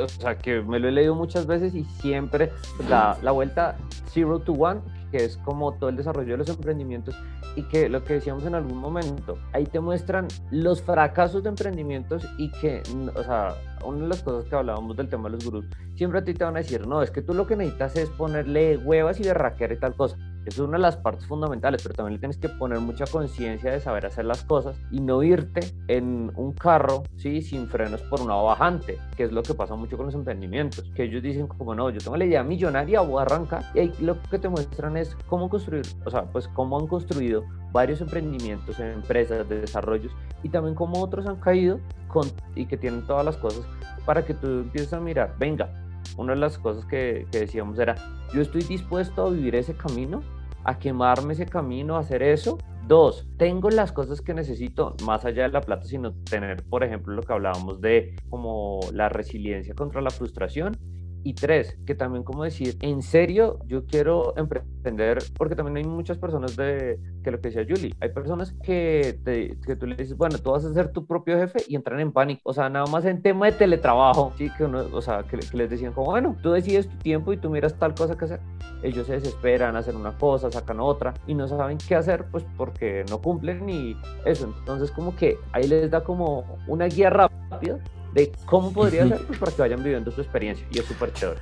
[0.02, 2.52] o sea, que me lo he leído muchas veces y siempre
[2.90, 3.76] da la vuelta
[4.08, 4.80] Zero to One,
[5.12, 7.16] que es como todo el desarrollo de los emprendimientos
[7.58, 12.26] y que lo que decíamos en algún momento, ahí te muestran los fracasos de emprendimientos
[12.38, 12.82] y que,
[13.14, 13.56] o sea,
[13.86, 15.66] una de las cosas que hablábamos del tema de los gurús,
[15.96, 18.10] siempre a ti te van a decir, no, es que tú lo que necesitas es
[18.10, 20.18] ponerle huevas y berraquear y tal cosa.
[20.46, 23.72] Eso es una de las partes fundamentales, pero también le tienes que poner mucha conciencia
[23.72, 27.42] de saber hacer las cosas y no irte en un carro, ¿sí?
[27.42, 31.06] Sin frenos por una bajante, que es lo que pasa mucho con los emprendimientos, que
[31.06, 34.22] ellos dicen como, no, yo tengo la idea millonaria, voy a arrancar, y ahí lo
[34.22, 38.92] que te muestran es cómo construir, o sea, pues cómo han construido varios emprendimientos en
[38.92, 40.12] empresas de desarrollos
[40.44, 43.66] y también cómo otros han caído con, y que tienen todas las cosas
[44.06, 45.70] para que tú empieces a mirar, venga,
[46.18, 47.96] una de las cosas que, que decíamos era,
[48.32, 50.22] yo estoy dispuesto a vivir ese camino
[50.66, 52.58] a quemarme ese camino, a hacer eso.
[52.88, 57.16] Dos, tengo las cosas que necesito más allá de la plata, sino tener, por ejemplo,
[57.16, 60.78] lo que hablábamos de como la resiliencia contra la frustración
[61.26, 66.20] y tres, que también como decir, en serio, yo quiero emprender, porque también hay muchas
[66.20, 69.20] personas de, que lo que decía Julie, hay personas que,
[69.66, 72.12] que tú le dices, bueno, tú vas a ser tu propio jefe y entran en
[72.12, 75.38] pánico, o sea, nada más en tema de teletrabajo, sí, que uno, o sea, que,
[75.38, 78.40] les decían como, bueno, tú decides tu tiempo y tú miras tal cosa que hacer,
[78.84, 83.04] ellos se desesperan, hacen una cosa, sacan otra y no saben qué hacer, pues porque
[83.10, 87.80] no cumplen y eso, entonces como que ahí les da como una guía rápida
[88.16, 91.40] de cómo podría ser pues, para que vayan viviendo su experiencia y es súper chévere.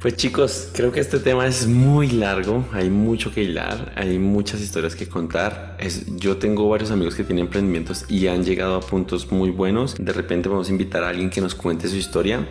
[0.00, 4.60] Pues chicos, creo que este tema es muy largo, hay mucho que hilar, hay muchas
[4.60, 5.76] historias que contar.
[5.78, 9.94] Es, yo tengo varios amigos que tienen emprendimientos y han llegado a puntos muy buenos.
[9.96, 12.48] De repente vamos a invitar a alguien que nos cuente su historia.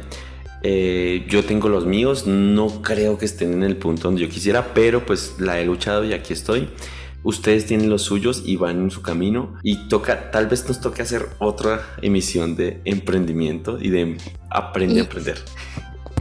[0.64, 4.74] Eh, yo tengo los míos, no creo que estén en el punto donde yo quisiera,
[4.74, 6.70] pero pues la he luchado y aquí estoy
[7.24, 11.01] ustedes tienen los suyos y van en su camino y toca, tal vez nos toque
[11.01, 14.17] hacer otra emisión de emprendimiento y de
[14.49, 15.38] aprender a aprender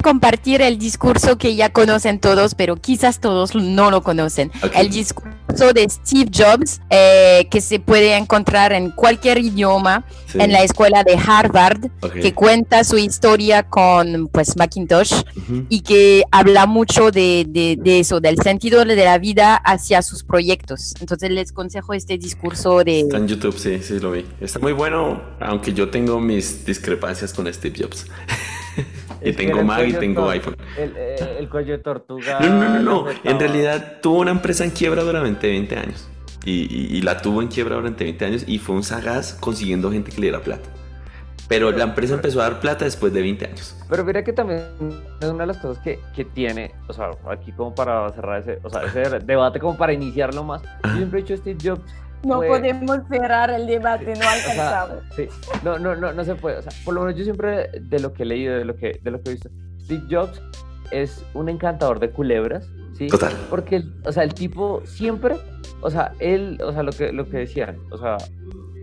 [0.00, 4.50] compartir el discurso que ya conocen todos, pero quizás todos no lo conocen.
[4.74, 10.62] El discurso de Steve Jobs, eh, que se puede encontrar en cualquier idioma, en la
[10.62, 11.90] escuela de Harvard,
[12.20, 15.22] que cuenta su historia con pues Macintosh
[15.68, 20.94] y que habla mucho de, de, eso, del sentido de la vida hacia sus proyectos.
[21.00, 23.00] Entonces les consejo este discurso de...
[23.00, 24.24] Está en YouTube, sí, sí lo vi.
[24.40, 28.06] Está muy bueno, aunque yo tengo mis discrepancias con Steve Jobs.
[29.22, 30.56] y tengo Mac y tengo iPhone.
[30.76, 32.40] El, cuello de tortuga.
[32.40, 33.06] No, no, no, no.
[33.24, 36.08] En realidad tuvo una empresa en quiebra durante 20 años.
[36.44, 40.20] Y, la tuvo en quiebra durante 20 años y fue un sagaz consiguiendo gente que
[40.20, 40.68] le diera plata.
[41.48, 43.76] Pero la empresa empezó a dar plata después de 20 años.
[43.88, 44.60] Pero mira que también
[45.20, 48.60] es una de las cosas que, que tiene, o sea, aquí como para cerrar ese,
[48.62, 50.62] o sea, ese debate, como para iniciarlo más.
[50.84, 51.82] Yo siempre he dicho Steve Jobs
[52.24, 55.02] no podemos cerrar el debate, no alcanzamos.
[55.16, 55.26] sí,
[55.64, 56.58] no, no, no, no se puede.
[56.58, 59.00] O sea, por lo menos yo siempre, de lo que he leído, de lo que,
[59.02, 59.50] de lo que he visto,
[59.80, 60.40] Steve Jobs
[60.90, 63.08] es un encantador de culebras, ¿sí?
[63.08, 63.32] Total.
[63.48, 65.36] Porque, o sea, el tipo siempre,
[65.80, 68.16] o sea, él, o sea, lo que, lo que decían, o sea,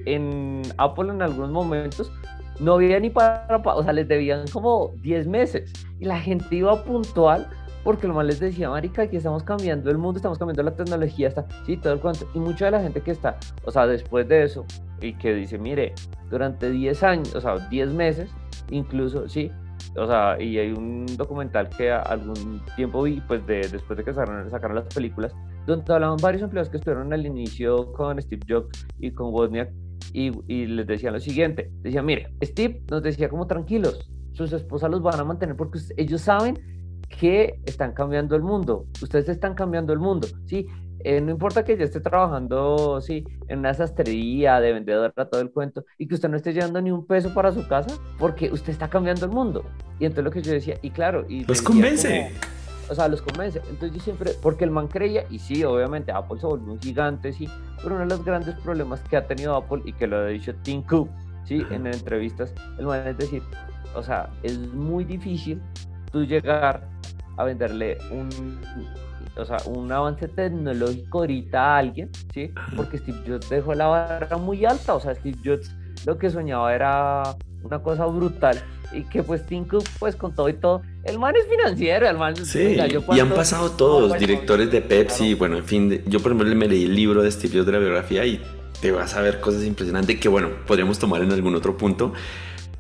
[0.06, 2.12] en Apple en algunos momentos
[2.60, 6.84] no había ni para, o sea, les debían como 10 meses y la gente iba
[6.84, 7.48] puntual
[7.88, 11.30] porque lo más les decía, marica, aquí estamos cambiando el mundo, estamos cambiando la tecnología,
[11.30, 12.30] está, sí, todo el cuento.
[12.34, 14.66] Y mucha de la gente que está, o sea, después de eso,
[15.00, 15.94] y que dice, mire,
[16.30, 18.30] durante 10 años, o sea, 10 meses,
[18.72, 19.50] incluso, sí,
[19.96, 24.14] o sea, y hay un documental que algún tiempo vi, pues de, después de que
[24.14, 25.34] sacaron, sacaron las películas,
[25.66, 29.72] donde hablaban varios empleados que estuvieron al inicio con Steve Jobs y con Wozniak,
[30.12, 34.92] y, y les decían lo siguiente, decían, mire, Steve nos decía como tranquilos, sus esposas
[34.92, 36.77] los van a mantener porque ellos saben
[37.10, 40.68] que están cambiando el mundo, ustedes están cambiando el mundo, ¿sí?
[41.04, 45.52] Eh, no importa que ya esté trabajando, sí, en una sastrería de vendedora, todo el
[45.52, 48.72] cuento, y que usted no esté llevando ni un peso para su casa, porque usted
[48.72, 49.64] está cambiando el mundo.
[50.00, 51.46] Y entonces lo que yo decía, y claro, y...
[51.46, 52.32] Los convence.
[52.90, 53.62] o sea, los convence.
[53.70, 57.32] Entonces yo siempre, porque el man creía, y sí, obviamente Apple se volvió un gigante,
[57.32, 57.48] sí,
[57.78, 60.54] pero uno de los grandes problemas que ha tenido Apple, y que lo ha dicho
[60.64, 61.10] Tim Cook,
[61.46, 63.44] sí, en entrevistas, el man es decir,
[63.96, 65.62] o sea, es muy difícil
[66.12, 66.88] tú llegar
[67.38, 68.60] a venderle un,
[69.36, 72.52] o sea, un avance tecnológico ahorita a alguien, ¿sí?
[72.76, 76.74] Porque Steve Jobs dejó la barra muy alta, o sea, Steve Jobs lo que soñaba
[76.74, 77.24] era
[77.64, 78.62] una cosa brutal
[78.94, 82.36] y que pues Cook pues con todo y todo el man es financiero el man
[82.38, 82.78] sí
[83.12, 86.86] y han pasado todos directores de Pepsi bueno en fin yo por ejemplo me leí
[86.86, 88.42] el libro de Steve Jobs de la biografía y
[88.80, 92.14] te vas a ver cosas impresionantes que bueno podríamos tomar en algún otro punto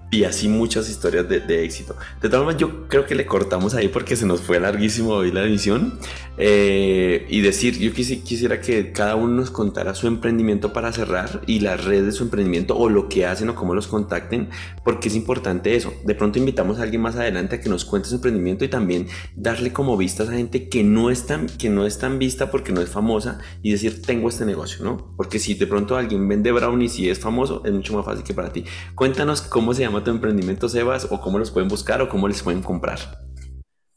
[0.09, 1.95] y así muchas historias de, de, éxito.
[2.21, 5.31] De todas formas, yo creo que le cortamos ahí porque se nos fue larguísimo hoy
[5.31, 5.99] la emisión.
[6.39, 11.61] Eh, y decir, yo quisiera que cada uno nos contara su emprendimiento para cerrar y
[11.61, 14.49] las redes de su emprendimiento o lo que hacen o cómo los contacten,
[14.83, 15.91] porque es importante eso.
[16.05, 19.07] De pronto invitamos a alguien más adelante a que nos cuente su emprendimiento y también
[19.35, 22.71] darle como vista a gente que no es tan, que no es tan vista porque
[22.71, 25.15] no es famosa y decir, tengo este negocio, ¿no?
[25.17, 28.35] Porque si de pronto alguien vende brownies y es famoso, es mucho más fácil que
[28.35, 28.63] para ti.
[28.93, 32.43] Cuéntanos cómo se llama tu emprendimiento, Sebas, o cómo los pueden buscar o cómo les
[32.43, 32.99] pueden comprar.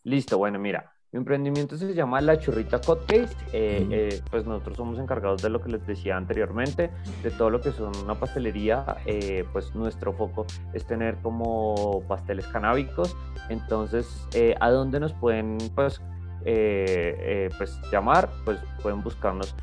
[0.02, 3.36] Listo, bueno, mira, mi emprendimiento se llama La Churrita Cupcakes.
[3.52, 6.90] Eh, eh, pues nosotros somos encargados de lo que les decía anteriormente,
[7.24, 8.84] de todo lo que son una pastelería.
[9.06, 13.16] Eh, pues nuestro foco es tener como pasteles canábicos.
[13.48, 14.28] Entonces,
[14.60, 16.00] ¿a dónde nos pueden pues,
[16.44, 18.30] pues llamar?
[18.44, 19.56] Pues pueden buscarnos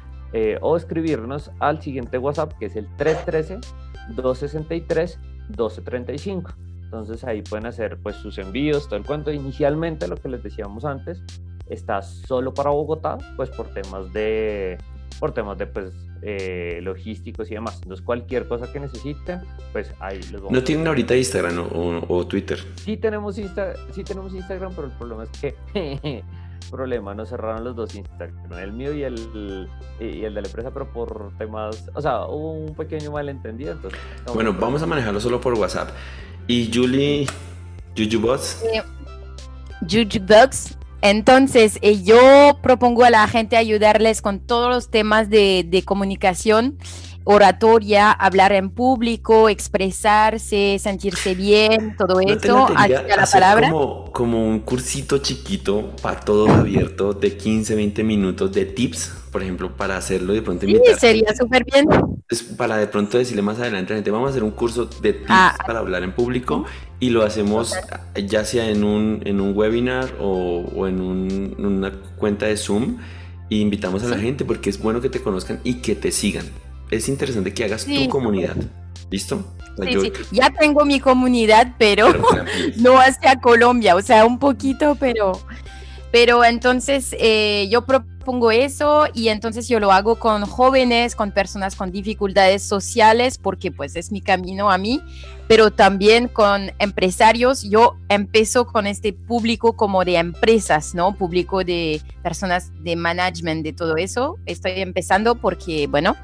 [0.59, 3.59] o escribirnos al siguiente WhatsApp que es el 313
[4.15, 5.17] 263
[5.49, 6.51] 1235.
[6.83, 9.31] Entonces ahí pueden hacer pues sus envíos, todo el cuento.
[9.31, 11.21] Inicialmente lo que les decíamos antes
[11.69, 14.77] está solo para Bogotá, pues por temas de
[15.19, 17.79] por temas de pues eh, logísticos y demás.
[17.81, 19.41] Entonces cualquier cosa que necesiten,
[19.73, 21.67] pues ahí los vamos ¿No tienen ahorita Instagram
[22.07, 22.59] o, Twitter?
[22.75, 26.23] Sí tenemos, Insta sí tenemos Instagram, pero el problema es que
[26.69, 30.71] problema, nos cerraron los dos Instagram, el mío y el, y el de la empresa,
[30.71, 33.73] pero por temas, o sea, hubo un pequeño malentendido.
[33.73, 33.99] Entonces,
[34.33, 35.89] bueno, vamos a manejarlo solo por WhatsApp.
[36.47, 37.27] Y Julie,
[37.97, 38.63] Jujubox.
[38.63, 38.83] Eh,
[39.81, 40.77] Jujubox.
[41.01, 46.77] Entonces, eh, yo propongo a la gente ayudarles con todos los temas de, de comunicación
[47.29, 53.69] oratoria, hablar en público, expresarse, sentirse bien, todo eso, a la palabra.
[53.69, 59.43] Como, como un cursito chiquito para todos abierto de 15, 20 minutos de tips, por
[59.43, 60.65] ejemplo, para hacerlo de pronto.
[60.65, 61.85] Sí, sería súper bien.
[62.55, 65.11] para de pronto decirle más adelante a la gente, vamos a hacer un curso de
[65.11, 65.53] tips ah.
[65.67, 66.63] para hablar en público
[67.01, 67.75] y lo hacemos
[68.25, 71.01] ya sea en un, en un webinar o, en,
[71.59, 72.99] una cuenta de Zoom
[73.49, 76.45] y invitamos a la gente porque es bueno que te conozcan y que te sigan
[76.91, 78.55] es interesante que hagas tu comunidad.
[79.09, 79.43] ¿Listo?
[79.83, 80.11] Sí, sí.
[80.31, 82.07] Ya tengo mi comunidad, pero,
[82.77, 85.39] no hacia Colombia, o sea, un poquito, pero,
[86.11, 91.75] pero entonces eh, yo propongo eso y entonces yo lo hago con jóvenes, con personas
[91.75, 95.01] con dificultades sociales, porque pues es mi camino a mí,
[95.47, 97.63] pero también con empresarios.
[97.63, 101.15] Yo empiezo con este público como de empresas, ¿no?
[101.15, 104.37] Público de personas de management, de todo eso.
[104.45, 106.15] Estoy empezando porque, bueno,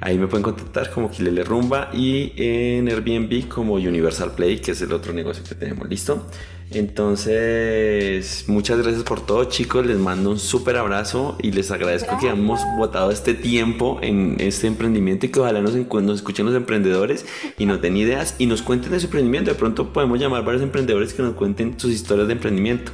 [0.00, 1.90] ahí me pueden contactar como Kilele Rumba.
[1.94, 5.88] Y en Airbnb como Universal Play, que es el otro negocio que tenemos.
[5.88, 6.26] ¿Listo?
[6.72, 9.86] Entonces, muchas gracias por todo, chicos.
[9.86, 14.66] Les mando un súper abrazo y les agradezco que hayamos votado este tiempo en este
[14.66, 17.24] emprendimiento y que ojalá nos, nos, escuchen los emprendedores
[17.56, 19.50] y nos den ideas y nos cuenten de su emprendimiento.
[19.50, 22.92] De pronto podemos llamar a varios emprendedores que nos cuenten sus historias de emprendimiento.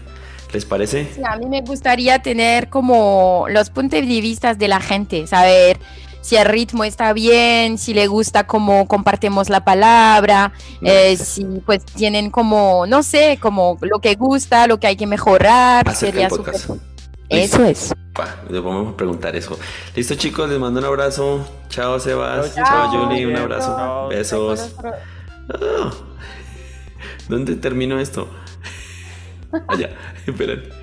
[0.52, 1.08] ¿Les parece?
[1.14, 5.78] Sí, a mí me gustaría tener como los puntos de vista de la gente, saber
[6.22, 11.84] si el ritmo está bien, si le gusta cómo compartimos la palabra, eh, si pues
[11.84, 15.94] tienen como, no sé, como lo que gusta, lo que hay que mejorar.
[15.94, 16.54] sería super...
[17.28, 17.94] Eso es.
[18.50, 19.58] le vamos a preguntar eso.
[19.96, 21.46] Listo, chicos, les mando un abrazo.
[21.68, 22.54] Chao, Sebas.
[22.54, 23.26] Chao, Julie.
[23.26, 24.08] Un abrazo.
[24.08, 24.74] Besos.
[24.82, 25.90] Ah.
[27.28, 28.28] ¿Dónde termino esto?
[29.68, 29.90] Allá,
[30.26, 30.81] espérate.